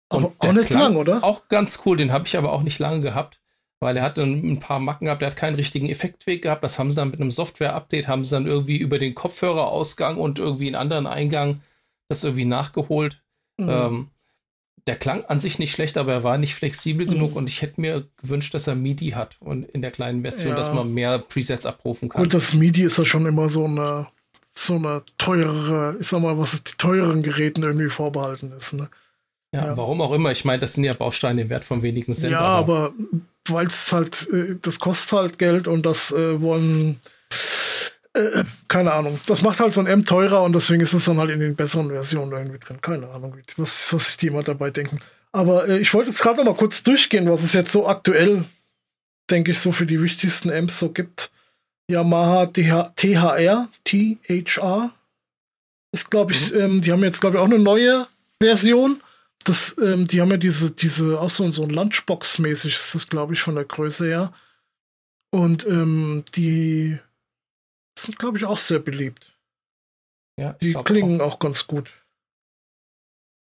[0.10, 1.24] Aber auch nicht lang, oder?
[1.24, 1.98] Auch ganz cool.
[1.98, 3.42] Den habe ich aber auch nicht lange gehabt,
[3.80, 5.22] weil er hat ein paar Macken gehabt.
[5.22, 6.64] Der hat keinen richtigen Effektweg gehabt.
[6.64, 10.40] Das haben sie dann mit einem Software-Update, haben sie dann irgendwie über den Kopfhörerausgang und
[10.40, 11.62] irgendwie einen anderen Eingang
[12.08, 13.24] das irgendwie nachgeholt.
[13.58, 13.70] Mhm.
[13.70, 14.08] Ähm,
[14.88, 17.12] der klang an sich nicht schlecht, aber er war nicht flexibel mhm.
[17.12, 20.52] genug und ich hätte mir gewünscht, dass er MIDI hat und in der kleinen Version,
[20.52, 20.56] ja.
[20.56, 22.22] dass man mehr Presets abrufen kann.
[22.22, 24.08] Und das MIDI ist ja schon immer so eine,
[24.52, 28.74] so eine teurere, ich sag mal, was die teuren Geräten irgendwie vorbehalten ist.
[28.74, 28.90] Ne?
[29.56, 30.32] Ja, ja, warum auch immer.
[30.32, 32.32] Ich meine, das sind ja Bausteine im Wert von wenigen Cent.
[32.32, 32.94] Ja, aber, aber
[33.50, 37.00] weil es halt, äh, das kostet halt Geld und das äh, wollen
[38.16, 39.20] äh, keine Ahnung.
[39.28, 41.56] Das macht halt so ein M teurer und deswegen ist es dann halt in den
[41.56, 42.82] besseren Versionen irgendwie drin.
[42.82, 45.00] Keine Ahnung, was, was sich die immer dabei denken.
[45.32, 48.46] Aber äh, ich wollte jetzt gerade noch mal kurz durchgehen, was es jetzt so aktuell,
[49.30, 51.30] denke ich, so für die wichtigsten Amps so gibt.
[51.90, 54.92] Yamaha THR, THR.
[55.92, 56.60] Ist, glaube ich, mhm.
[56.60, 58.08] ähm, die haben jetzt, glaube ich, auch eine neue
[58.42, 59.02] Version.
[59.46, 63.34] Das, ähm, die haben ja diese, diese, auch so, so ein Lunchbox-mäßig ist das, glaube
[63.34, 64.34] ich, von der Größe her.
[65.32, 66.98] Und ähm, die
[67.98, 69.34] sind, glaube ich, auch sehr beliebt.
[70.40, 71.36] Ja, die klingen auch.
[71.36, 71.40] auch.
[71.40, 71.94] ganz gut.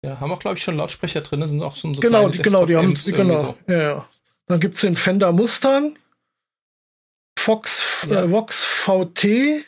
[0.05, 2.65] Ja, haben auch, glaube ich, schon Lautsprecher drin, sind auch schon so Genau, die, genau,
[2.65, 3.57] die haben, genau, so.
[3.67, 4.09] ja, ja.
[4.45, 5.97] Dann gibt es den Fender Mustang,
[7.37, 8.23] Fox, ja.
[8.23, 9.65] äh, Vox VT.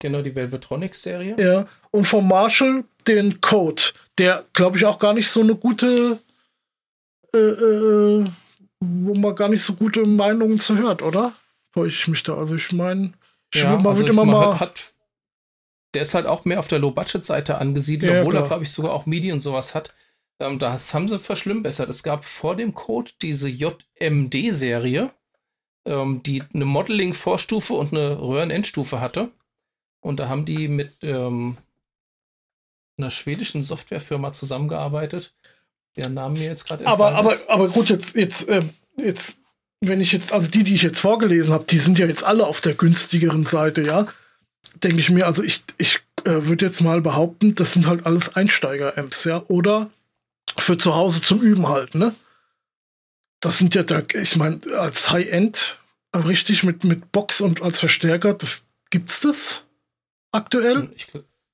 [0.00, 1.36] Genau, die Velvetronics-Serie.
[1.38, 3.82] Ja, und vom Marshall den Code,
[4.18, 6.18] der, glaube ich, auch gar nicht so eine gute,
[7.34, 8.24] äh, äh,
[8.80, 11.34] wo man gar nicht so gute Meinungen zu hört, oder?
[11.74, 12.36] Täusche ich mich da?
[12.36, 13.12] Also ich meine,
[13.54, 14.60] ja, man also immer mal.
[14.60, 14.92] Hat,
[15.94, 18.44] der ist halt auch mehr auf der Low-Budget-Seite angesiedelt, ja, obwohl klar.
[18.44, 19.94] er, glaube ich, sogar auch MIDI und sowas hat.
[20.40, 21.88] Ähm, das haben sie verschlimmbessert.
[21.88, 25.10] Es gab vor dem Code diese JMD-Serie,
[25.86, 29.30] ähm, die eine Modeling-Vorstufe und eine Röhren-Endstufe hatte.
[30.00, 31.56] Und da haben die mit ähm,
[32.98, 35.34] einer schwedischen Softwarefirma zusammengearbeitet.
[35.96, 38.62] Der Name mir jetzt gerade aber, aber, aber gut, jetzt, jetzt, äh,
[38.96, 39.36] jetzt,
[39.80, 42.46] wenn ich jetzt, also die, die ich jetzt vorgelesen habe, die sind ja jetzt alle
[42.46, 44.06] auf der günstigeren Seite, ja.
[44.82, 48.36] Denke ich mir, also ich, ich äh, würde jetzt mal behaupten, das sind halt alles
[48.36, 49.42] Einsteiger-Amps, ja.
[49.48, 49.90] Oder
[50.56, 52.14] für zu Hause zum Üben halt, ne?
[53.40, 55.78] Das sind ja da, ich meine, als High-End,
[56.14, 59.64] richtig mit, mit Box und als Verstärker, das gibt's das
[60.32, 60.90] aktuell?
[60.96, 61.08] Ich,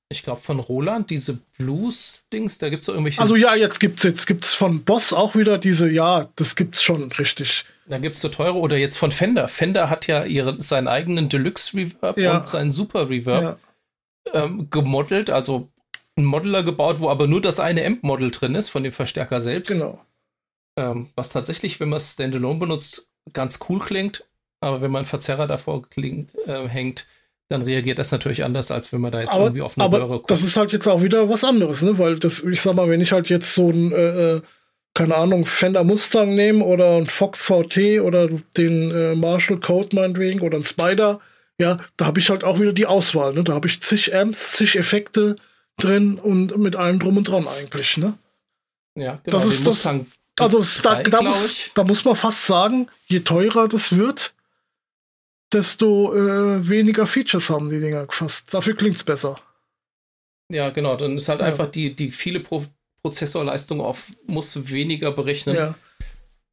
[0.09, 3.21] ich glaube von Roland, diese Blues-Dings, da gibt es irgendwelche.
[3.21, 7.11] Also ja, jetzt gibt's jetzt gibt's von Boss auch wieder diese, ja, das gibt's schon,
[7.13, 7.65] richtig.
[7.87, 9.47] Da gibt es so teure oder jetzt von Fender.
[9.47, 12.37] Fender hat ja ihre, seinen eigenen Deluxe Reverb ja.
[12.37, 13.59] und seinen Super Reverb
[14.27, 14.43] ja.
[14.43, 15.69] ähm, gemodelt, also
[16.15, 19.71] ein Modeler gebaut, wo aber nur das eine Amp-Model drin ist von dem Verstärker selbst.
[19.71, 20.03] Genau.
[20.77, 24.27] Ähm, was tatsächlich, wenn man es Standalone benutzt, ganz cool klingt,
[24.61, 27.07] aber wenn man einen Verzerrer davor klingt, äh, hängt,
[27.49, 29.99] dann reagiert das natürlich anders, als wenn man da jetzt aber, irgendwie auf eine aber
[29.99, 30.31] Röhre kommt.
[30.31, 31.97] Das ist halt jetzt auch wieder was anderes, ne?
[31.97, 34.41] Weil das, ich sag mal, wenn ich halt jetzt so ein, äh, äh
[34.95, 40.39] keine Ahnung, Fender Mustang nehme oder ein Fox VT oder den äh, Marshall Code meinetwegen
[40.39, 41.19] oder ein Spider,
[41.59, 43.43] ja, da habe ich halt auch wieder die Auswahl, ne?
[43.43, 45.35] Da habe ich zig Amps, zig Effekte
[45.77, 48.13] drin und mit allem drum und dran eigentlich, ne?
[48.95, 49.37] Ja, genau.
[49.37, 49.85] Das ist das,
[50.39, 54.33] also da, da, muss, da muss man fast sagen, je teurer das wird,
[55.55, 58.53] desto äh, weniger Features haben die Dinger fast.
[58.53, 59.35] Dafür klingt es besser.
[60.51, 60.95] Ja, genau.
[60.95, 61.47] Dann ist halt ja.
[61.47, 62.63] einfach die, die viele Pro
[63.01, 65.55] Prozessorleistung auf muss weniger berechnen.
[65.55, 65.75] Ja.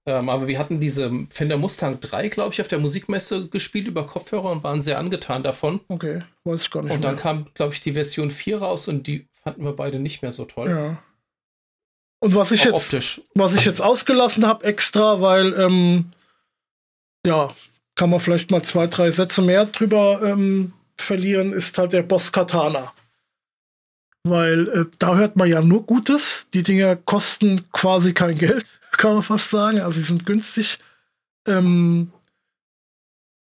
[0.04, 4.04] Ähm, aber wir hatten diese Fender Mustang 3, glaube ich, auf der Musikmesse gespielt über
[4.04, 5.80] Kopfhörer und waren sehr angetan davon.
[5.88, 6.92] Okay, weiß ich gar nicht.
[6.92, 7.22] Und dann mehr.
[7.22, 10.44] kam, glaube ich, die Version 4 raus und die fanden wir beide nicht mehr so
[10.44, 10.70] toll.
[10.70, 11.02] Ja.
[12.20, 13.22] Und was ich Auch jetzt, optisch.
[13.34, 16.12] was ich jetzt ausgelassen habe extra, weil ähm,
[17.24, 17.54] ja,
[17.94, 22.32] kann man vielleicht mal zwei, drei Sätze mehr drüber ähm, verlieren, ist halt der Boss
[22.32, 22.92] Katana.
[24.24, 26.46] Weil äh, da hört man ja nur Gutes.
[26.54, 29.80] Die Dinger kosten quasi kein Geld, kann man fast sagen.
[29.80, 30.78] Also sie sind günstig.
[31.46, 32.12] Ähm,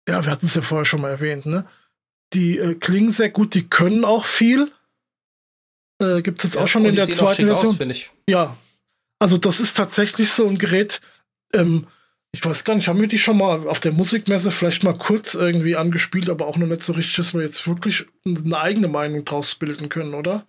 [0.08, 1.66] ja, wir hatten es ja vorher schon mal erwähnt, ne?
[2.34, 4.72] Die äh, klingen sehr gut, die können auch viel.
[6.02, 7.92] Äh, Gibt es jetzt ja, auch schon in der zweiten Version.
[7.92, 8.58] Aus, ja.
[9.20, 11.00] Also, das ist tatsächlich so ein Gerät.
[11.54, 11.88] Ähm,
[12.36, 15.36] ich weiß gar nicht, haben wir die schon mal auf der Musikmesse vielleicht mal kurz
[15.36, 19.24] irgendwie angespielt, aber auch noch nicht so richtig, dass wir jetzt wirklich eine eigene Meinung
[19.24, 20.48] draus bilden können, oder?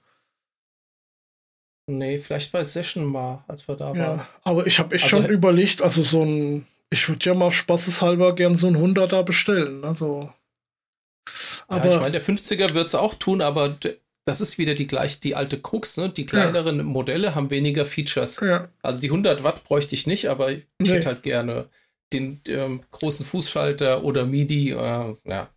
[1.86, 4.26] Nee, vielleicht bei Session mal, als wir da ja, waren.
[4.44, 8.34] Aber ich habe echt also, schon überlegt, also so ein, ich würde ja mal spaßeshalber
[8.34, 10.32] gern so ein 100er bestellen, also.
[11.68, 13.76] Aber ja, ich meine, der 50er wird es auch tun, aber
[14.24, 16.08] das ist wieder die gleich die alte Krux, ne?
[16.08, 16.82] Die kleineren ja.
[16.82, 18.40] Modelle haben weniger Features.
[18.40, 18.68] Ja.
[18.82, 20.88] Also die 100 Watt bräuchte ich nicht, aber ich nee.
[20.88, 21.68] hätte halt gerne
[22.12, 25.48] den ähm, großen Fußschalter oder MIDI, äh, ja.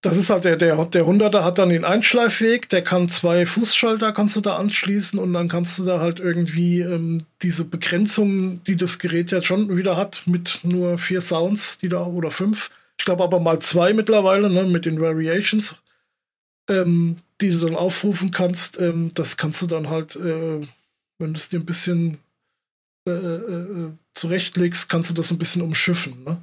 [0.00, 4.12] Das ist halt der, der, der 100er hat dann den Einschleifweg, der kann zwei Fußschalter
[4.12, 8.76] kannst du da anschließen und dann kannst du da halt irgendwie ähm, diese Begrenzung, die
[8.76, 12.70] das Gerät ja schon wieder hat, mit nur vier Sounds, die da, oder fünf.
[12.98, 15.76] Ich glaube aber mal zwei mittlerweile, ne, mit den Variations
[16.68, 20.60] ähm, die du dann aufrufen kannst, ähm, das kannst du dann halt, äh,
[21.18, 22.18] wenn du es dir ein bisschen
[23.06, 26.24] äh, äh, äh, zurechtlegst, kannst du das ein bisschen umschiffen.
[26.24, 26.42] Ne?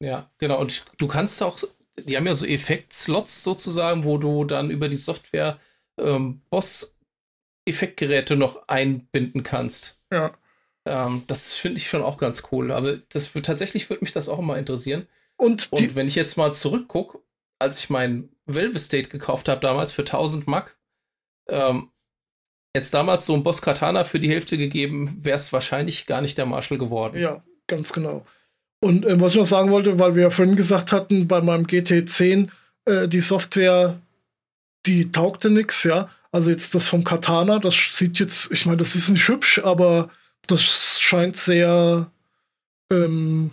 [0.00, 0.60] Ja, genau.
[0.60, 1.58] Und du kannst auch,
[1.96, 5.58] die haben ja so Effektslots sozusagen, wo du dann über die Software
[5.98, 9.98] ähm, Boss-Effektgeräte noch einbinden kannst.
[10.12, 10.32] Ja.
[10.86, 12.72] Ähm, das finde ich schon auch ganz cool.
[12.72, 15.06] Aber das tatsächlich würde mich das auch immer interessieren.
[15.36, 17.20] Und, Und wenn ich jetzt mal zurückgucke,
[17.58, 20.76] als ich mein Velvet State gekauft habe, damals für 1000 Mack,
[21.48, 21.90] ähm,
[22.74, 26.38] jetzt damals so ein Boss Katana für die Hälfte gegeben, wäre es wahrscheinlich gar nicht
[26.38, 27.18] der Marshall geworden.
[27.18, 28.24] Ja, ganz genau.
[28.80, 31.66] Und äh, was ich noch sagen wollte, weil wir ja vorhin gesagt hatten, bei meinem
[31.66, 32.48] GT10,
[32.86, 34.00] äh, die Software,
[34.86, 36.08] die taugte nix, ja.
[36.32, 40.10] Also jetzt das vom Katana, das sieht jetzt, ich meine, das ist nicht hübsch, aber
[40.46, 42.10] das scheint sehr
[42.90, 43.50] ähm,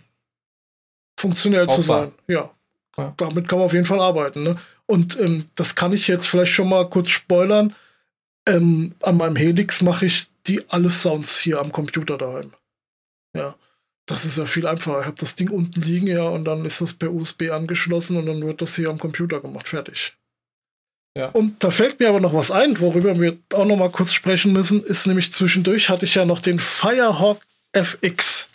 [1.19, 2.11] funktionell zu sein.
[2.27, 2.51] Ja.
[2.97, 3.13] ja.
[3.17, 4.43] Damit kann man auf jeden Fall arbeiten.
[4.43, 4.57] Ne?
[4.87, 7.75] Und ähm, das kann ich jetzt vielleicht schon mal kurz spoilern.
[8.47, 12.53] Ähm, an meinem Helix mache ich die alle Sounds hier am Computer daheim.
[13.35, 13.55] Ja.
[14.05, 15.01] Das ist ja viel einfacher.
[15.01, 18.25] Ich habe das Ding unten liegen, ja, und dann ist das per USB angeschlossen und
[18.25, 19.67] dann wird das hier am Computer gemacht.
[19.67, 20.13] Fertig.
[21.17, 21.27] Ja.
[21.29, 24.53] Und da fällt mir aber noch was ein, worüber wir auch noch mal kurz sprechen
[24.53, 27.41] müssen, ist nämlich zwischendurch hatte ich ja noch den Firehawk
[27.73, 28.47] FX.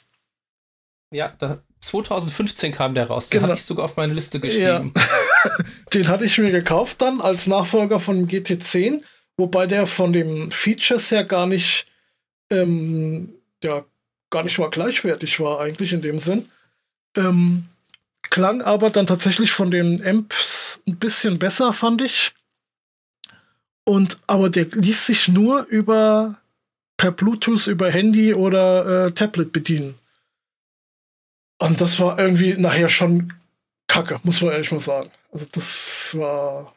[1.12, 3.28] Ja, da, 2015 kam der raus.
[3.28, 3.50] Den genau.
[3.50, 4.92] hatte ich sogar auf meine Liste geschrieben.
[4.96, 5.02] Ja.
[5.94, 9.02] den hatte ich mir gekauft dann als Nachfolger von GT10,
[9.36, 11.86] wobei der von den Features her gar nicht
[12.50, 13.84] ähm, ja,
[14.30, 16.48] gar nicht mal gleichwertig war, eigentlich in dem Sinn.
[17.16, 17.66] Ähm,
[18.22, 22.34] klang aber dann tatsächlich von den Amps ein bisschen besser, fand ich.
[23.84, 26.38] Und aber der ließ sich nur über
[26.96, 29.94] per Bluetooth über Handy oder äh, Tablet bedienen.
[31.58, 33.32] Und das war irgendwie nachher schon
[33.92, 35.10] kacke, muss man ehrlich mal sagen.
[35.30, 36.74] Also das war,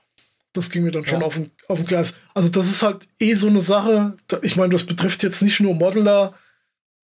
[0.53, 1.25] das ging mir dann schon ja.
[1.25, 2.15] auf, den, auf den Geist.
[2.33, 4.17] Also das ist halt eh so eine Sache.
[4.41, 6.33] Ich meine, das betrifft jetzt nicht nur Modeler,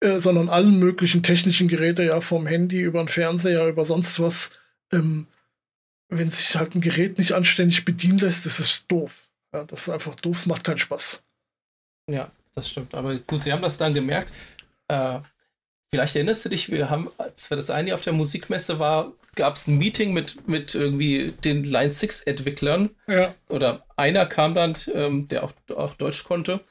[0.01, 4.51] äh, sondern allen möglichen technischen Geräte, ja, vom Handy über den Fernseher, über sonst was.
[4.91, 5.28] Ähm,
[6.09, 9.30] wenn sich halt ein Gerät nicht anständig bedienen lässt, das ist doof.
[9.53, 11.24] Ja, das ist einfach doof, es macht keinen Spaß.
[12.09, 12.93] Ja, das stimmt.
[12.93, 14.34] Aber gut, Sie haben das dann gemerkt.
[14.89, 15.20] Äh,
[15.89, 19.14] vielleicht erinnerst du dich, wir haben, als wir das eine Jahr auf der Musikmesse war,
[19.36, 22.90] gab es ein Meeting mit, mit irgendwie den Line 6 Entwicklern.
[23.08, 23.34] Ja.
[23.50, 26.62] Oder einer kam dann, ähm, der auch, auch Deutsch konnte.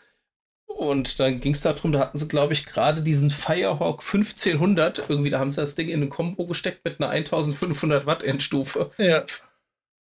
[0.66, 5.04] Und dann ging es darum, da hatten sie, glaube ich, gerade diesen Firehawk 1500.
[5.08, 8.90] Irgendwie, da haben sie das Ding in ein Kombo gesteckt mit einer 1500 Watt Endstufe.
[8.96, 9.24] Ja.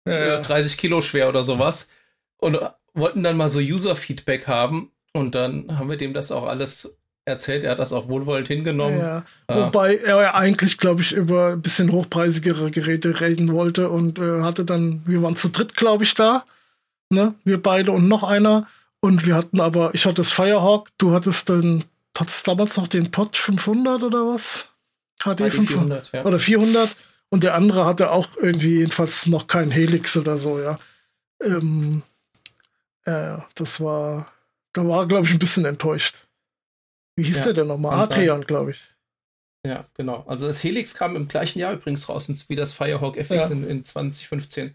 [0.06, 0.40] ja, ja.
[0.42, 1.88] 30 Kilo schwer oder sowas.
[2.36, 2.58] Und
[2.94, 4.92] wollten dann mal so User-Feedback haben.
[5.12, 6.97] Und dann haben wir dem das auch alles
[7.28, 7.64] erzählt.
[7.64, 8.98] Er hat das auch wohlwollend hingenommen.
[8.98, 9.22] Ja.
[9.48, 9.66] ja.
[9.66, 14.42] Wobei er ja eigentlich, glaube ich, über ein bisschen hochpreisigere Geräte reden wollte und äh,
[14.42, 16.44] hatte dann, wir waren zu dritt, glaube ich, da.
[17.10, 17.34] Ne?
[17.44, 18.66] Wir beide und noch einer.
[19.00, 21.84] Und wir hatten aber, ich hatte das Firehawk, du hattest dann,
[22.18, 24.68] hattest damals noch den Pod 500 oder was?
[25.22, 26.24] HD 500 ja.
[26.24, 26.96] oder 400
[27.30, 30.78] und der andere hatte auch irgendwie jedenfalls noch kein Helix oder so, ja.
[31.42, 32.02] Ähm,
[33.04, 34.32] äh, das war,
[34.72, 36.27] da war, glaube ich, ein bisschen enttäuscht.
[37.18, 37.98] Wie hieß ja, der denn nochmal?
[37.98, 38.80] Adrian, glaube ich.
[39.66, 40.24] Ja, genau.
[40.28, 43.48] Also das Helix kam im gleichen Jahr übrigens raus, wie das Firehawk FX ja.
[43.48, 44.72] in, in 2015.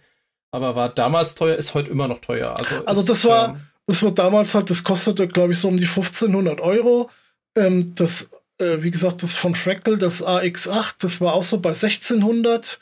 [0.52, 2.54] Aber war damals teuer, ist heute immer noch teuer.
[2.58, 5.78] Also, also das war, ähm, das war damals halt, das kostete, glaube ich, so um
[5.78, 7.10] die 1500 Euro.
[7.56, 8.30] Ähm, das,
[8.60, 12.78] äh, wie gesagt, das von Fractal, das AX8, das war auch so bei 1600.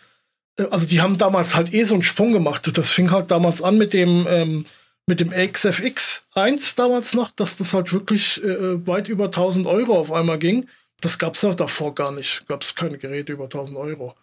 [0.58, 2.76] Äh, also die haben damals halt eh so einen Sprung gemacht.
[2.76, 4.66] Das fing halt damals an mit dem, ähm,
[5.12, 10.00] mit dem AXFX 1 damals noch, dass das halt wirklich äh, weit über 1000 Euro
[10.00, 10.70] auf einmal ging.
[11.02, 12.48] Das gab es ja davor gar nicht.
[12.48, 14.16] Gab es keine Geräte über 1000 Euro.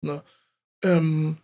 [0.00, 0.24] Ne?
[0.82, 1.36] Ähm,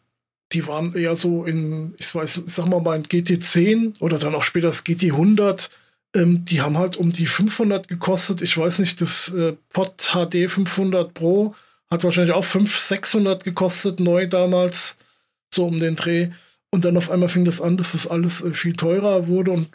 [0.50, 4.42] die waren eher so in, ich weiß, sag mal mal ein GT10 oder dann auch
[4.42, 5.70] später das GT100.
[6.16, 8.42] Ähm, die haben halt um die 500 gekostet.
[8.42, 11.54] Ich weiß nicht, das äh, Pod HD 500 Pro
[11.92, 14.96] hat wahrscheinlich auch 500, 600 gekostet, neu damals,
[15.54, 16.30] so um den Dreh.
[16.70, 19.70] Und dann auf einmal fing das an, dass das alles äh, viel teurer wurde und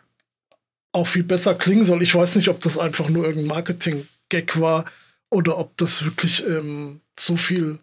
[0.94, 2.02] auch viel besser klingen soll.
[2.02, 4.86] Ich weiß nicht, ob das einfach nur irgendein Marketing-Gag war
[5.30, 7.80] oder ob das wirklich ähm, so viel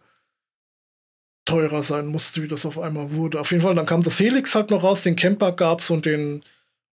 [1.44, 3.40] teurer sein musste, wie das auf einmal wurde.
[3.40, 6.42] Auf jeden Fall, dann kam das Helix halt noch raus, den Camper gab's und den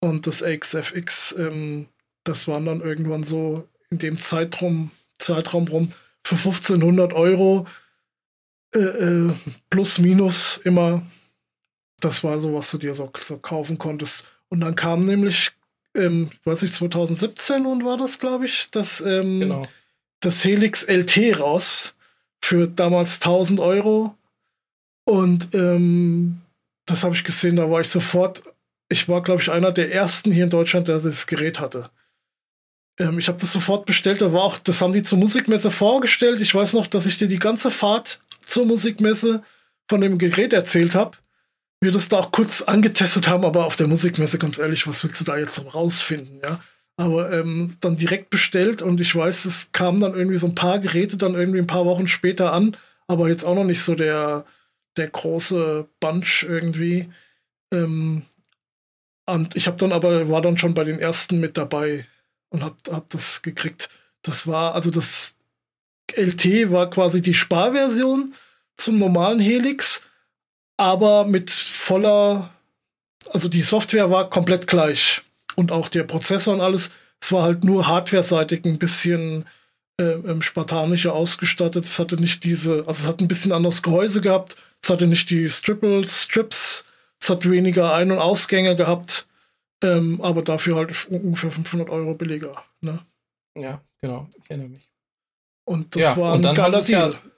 [0.04, 1.88] und das XFX, ähm,
[2.26, 5.94] das waren dann irgendwann so in dem Zeitraum, Zeitraum rum
[6.26, 7.66] für 1500 Euro
[8.76, 9.32] äh, äh,
[9.70, 11.04] plus minus immer.
[12.04, 14.26] Das war so, was du dir so, so kaufen konntest.
[14.50, 15.52] Und dann kam nämlich,
[15.96, 19.62] ähm, weiß ich, 2017 und war das, glaube ich, das, ähm, genau.
[20.20, 21.96] das Helix LT raus
[22.42, 24.16] für damals 1000 Euro
[25.06, 26.42] und ähm,
[26.86, 28.44] das habe ich gesehen, da war ich sofort,
[28.90, 31.90] ich war, glaube ich, einer der ersten hier in Deutschland, der das Gerät hatte.
[33.00, 36.42] Ähm, ich habe das sofort bestellt, da war auch, das haben die zur Musikmesse vorgestellt.
[36.42, 39.44] Ich weiß noch, dass ich dir die ganze Fahrt zur Musikmesse
[39.90, 41.18] von dem Gerät erzählt habe.
[41.84, 45.20] Wir das da auch kurz angetestet haben, aber auf der Musikmesse, ganz ehrlich, was willst
[45.20, 46.62] du da jetzt rausfinden, ja?
[46.96, 50.80] Aber ähm, dann direkt bestellt und ich weiß, es kamen dann irgendwie so ein paar
[50.80, 52.78] Geräte dann irgendwie ein paar Wochen später an,
[53.08, 54.46] aber jetzt auch noch nicht so der,
[54.96, 57.10] der große Bunch irgendwie.
[57.74, 58.22] Ähm,
[59.26, 62.06] und ich habe dann aber, war dann schon bei den ersten mit dabei
[62.50, 63.90] und hab, hab das gekriegt.
[64.22, 65.36] Das war, also das,
[66.16, 68.34] LT war quasi die Sparversion
[68.78, 70.02] zum normalen Helix,
[70.78, 72.54] aber mit voller,
[73.32, 75.22] also die Software war komplett gleich
[75.56, 76.92] und auch der Prozessor und alles.
[77.22, 79.46] Es war halt nur hardware-seitig ein bisschen
[80.00, 81.86] äh, ähm, spartanischer ausgestattet.
[81.86, 84.58] Es hatte nicht diese, also es hat ein bisschen anderes Gehäuse gehabt.
[84.82, 86.86] Es hatte nicht die Stripple, Strips.
[87.22, 89.28] Es hat weniger Ein- und Ausgänge gehabt.
[89.82, 92.64] Ähm, aber dafür halt ungefähr 500 Euro billiger.
[92.82, 93.00] Ne?
[93.58, 94.28] Ja, genau.
[94.44, 94.90] Ich erinnere mich.
[95.66, 97.14] Und das ja, war ein geiler Deal.
[97.14, 97.33] Ja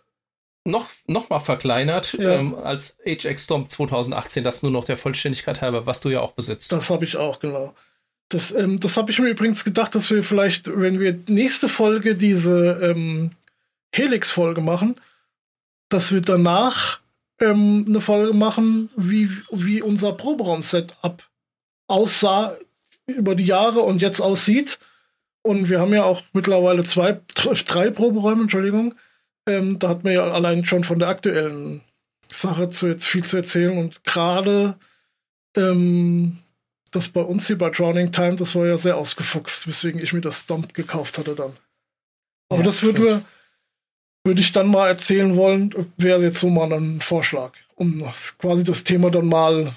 [0.66, 2.39] noch, noch mal verkleinert ja.
[2.39, 6.32] ähm, als HX Storm 2018, das nur noch der Vollständigkeit halber, was du ja auch
[6.32, 6.72] besitzt.
[6.72, 7.74] Das habe ich auch, genau.
[8.30, 12.16] Das, ähm, das habe ich mir übrigens gedacht, dass wir vielleicht, wenn wir nächste Folge
[12.16, 13.32] diese ähm,
[13.93, 14.99] Helix-Folge machen,
[15.89, 16.99] dass wir danach
[17.39, 21.24] ähm, eine Folge machen, wie, wie unser Proberaum-Setup
[21.88, 22.57] aussah
[23.05, 24.80] über die Jahre und jetzt aussieht.
[25.43, 28.95] Und wir haben ja auch mittlerweile zwei, drei Proberäume, Entschuldigung.
[29.48, 31.82] Ähm, da hat man ja allein schon von der aktuellen
[32.32, 33.78] Sache zu jetzt viel zu erzählen.
[33.78, 34.78] Und gerade
[35.56, 36.39] ähm,
[36.91, 40.22] das bei uns hier bei Drowning Time, das war ja sehr ausgefuchst, weswegen ich mir
[40.22, 41.54] das Stomp gekauft hatte dann.
[42.50, 43.26] Aber ja, das würde mir,
[44.24, 48.04] würde ich dann mal erzählen wollen, wäre jetzt so mal ein Vorschlag, um
[48.39, 49.74] quasi das Thema dann mal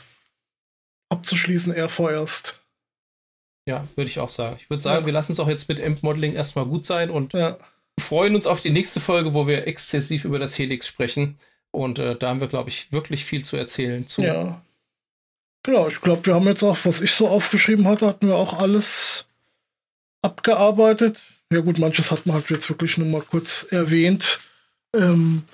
[1.11, 2.61] abzuschließen, eher vorerst.
[3.67, 4.57] Ja, würde ich auch sagen.
[4.59, 5.07] Ich würde sagen, ja.
[5.07, 7.59] wir lassen es auch jetzt mit Amp-Modeling erstmal gut sein und ja.
[7.99, 11.39] Freuen uns auf die nächste Folge, wo wir exzessiv über das Helix sprechen.
[11.71, 14.23] Und äh, da haben wir, glaube ich, wirklich viel zu erzählen zu.
[14.23, 14.63] Ja.
[15.63, 18.59] Genau, ich glaube, wir haben jetzt auch, was ich so aufgeschrieben hatte, hatten wir auch
[18.59, 19.27] alles
[20.23, 21.21] abgearbeitet.
[21.53, 24.41] Ja gut, manches hat man halt jetzt wirklich nur mal kurz erwähnt.
[24.95, 25.45] Ähm,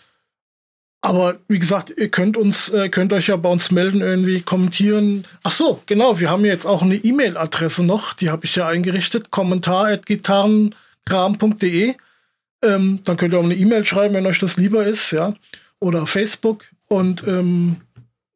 [1.04, 5.26] aber wie gesagt, ihr könnt uns, äh, könnt euch ja bei uns melden, irgendwie kommentieren.
[5.42, 9.30] Ach so, genau, wir haben jetzt auch eine E-Mail-Adresse noch, die habe ich ja eingerichtet,
[9.30, 11.94] kommentar.gitarrenkram.de.
[12.64, 15.34] Ähm, dann könnt ihr auch eine E-Mail schreiben, wenn euch das lieber ist, ja.
[15.80, 16.64] Oder Facebook.
[16.88, 17.76] Und ähm,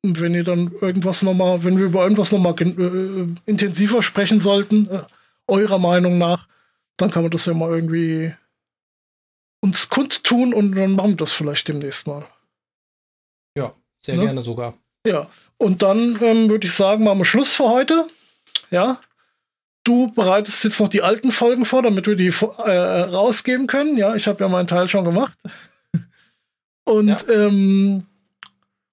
[0.02, 5.02] wenn ihr dann irgendwas nochmal, wenn wir über irgendwas nochmal äh, intensiver sprechen sollten, äh,
[5.46, 6.46] eurer Meinung nach,
[6.96, 8.32] dann kann man das ja mal irgendwie
[9.60, 12.26] uns kundtun und dann machen wir das vielleicht demnächst mal.
[13.56, 14.24] Ja, sehr ne?
[14.24, 14.74] gerne sogar.
[15.06, 18.08] Ja, und dann ähm, würde ich sagen, machen wir Schluss für heute.
[18.70, 19.00] Ja.
[19.88, 23.96] Du bereitest jetzt noch die alten Folgen vor, damit wir die äh, rausgeben können.
[23.96, 25.38] Ja, ich habe ja meinen Teil schon gemacht.
[26.84, 27.18] Und, ja.
[27.30, 28.06] ähm,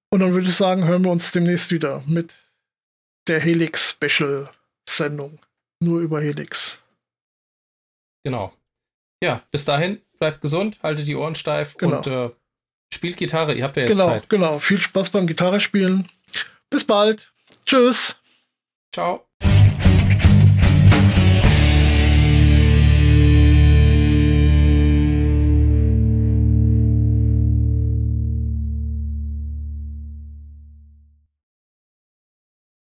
[0.10, 2.34] und dann würde ich sagen, hören wir uns demnächst wieder mit
[3.28, 5.38] der Helix-Special-Sendung.
[5.84, 6.82] Nur über Helix.
[8.24, 8.54] Genau.
[9.22, 11.98] Ja, bis dahin, bleibt gesund, haltet die Ohren steif genau.
[11.98, 12.30] und äh,
[12.94, 14.30] Spielt Gitarre, ihr habt ja jetzt genau, Zeit.
[14.30, 16.08] Genau, viel Spaß beim Gitarre spielen.
[16.70, 17.34] Bis bald.
[17.66, 18.18] Tschüss.
[18.94, 19.25] Ciao.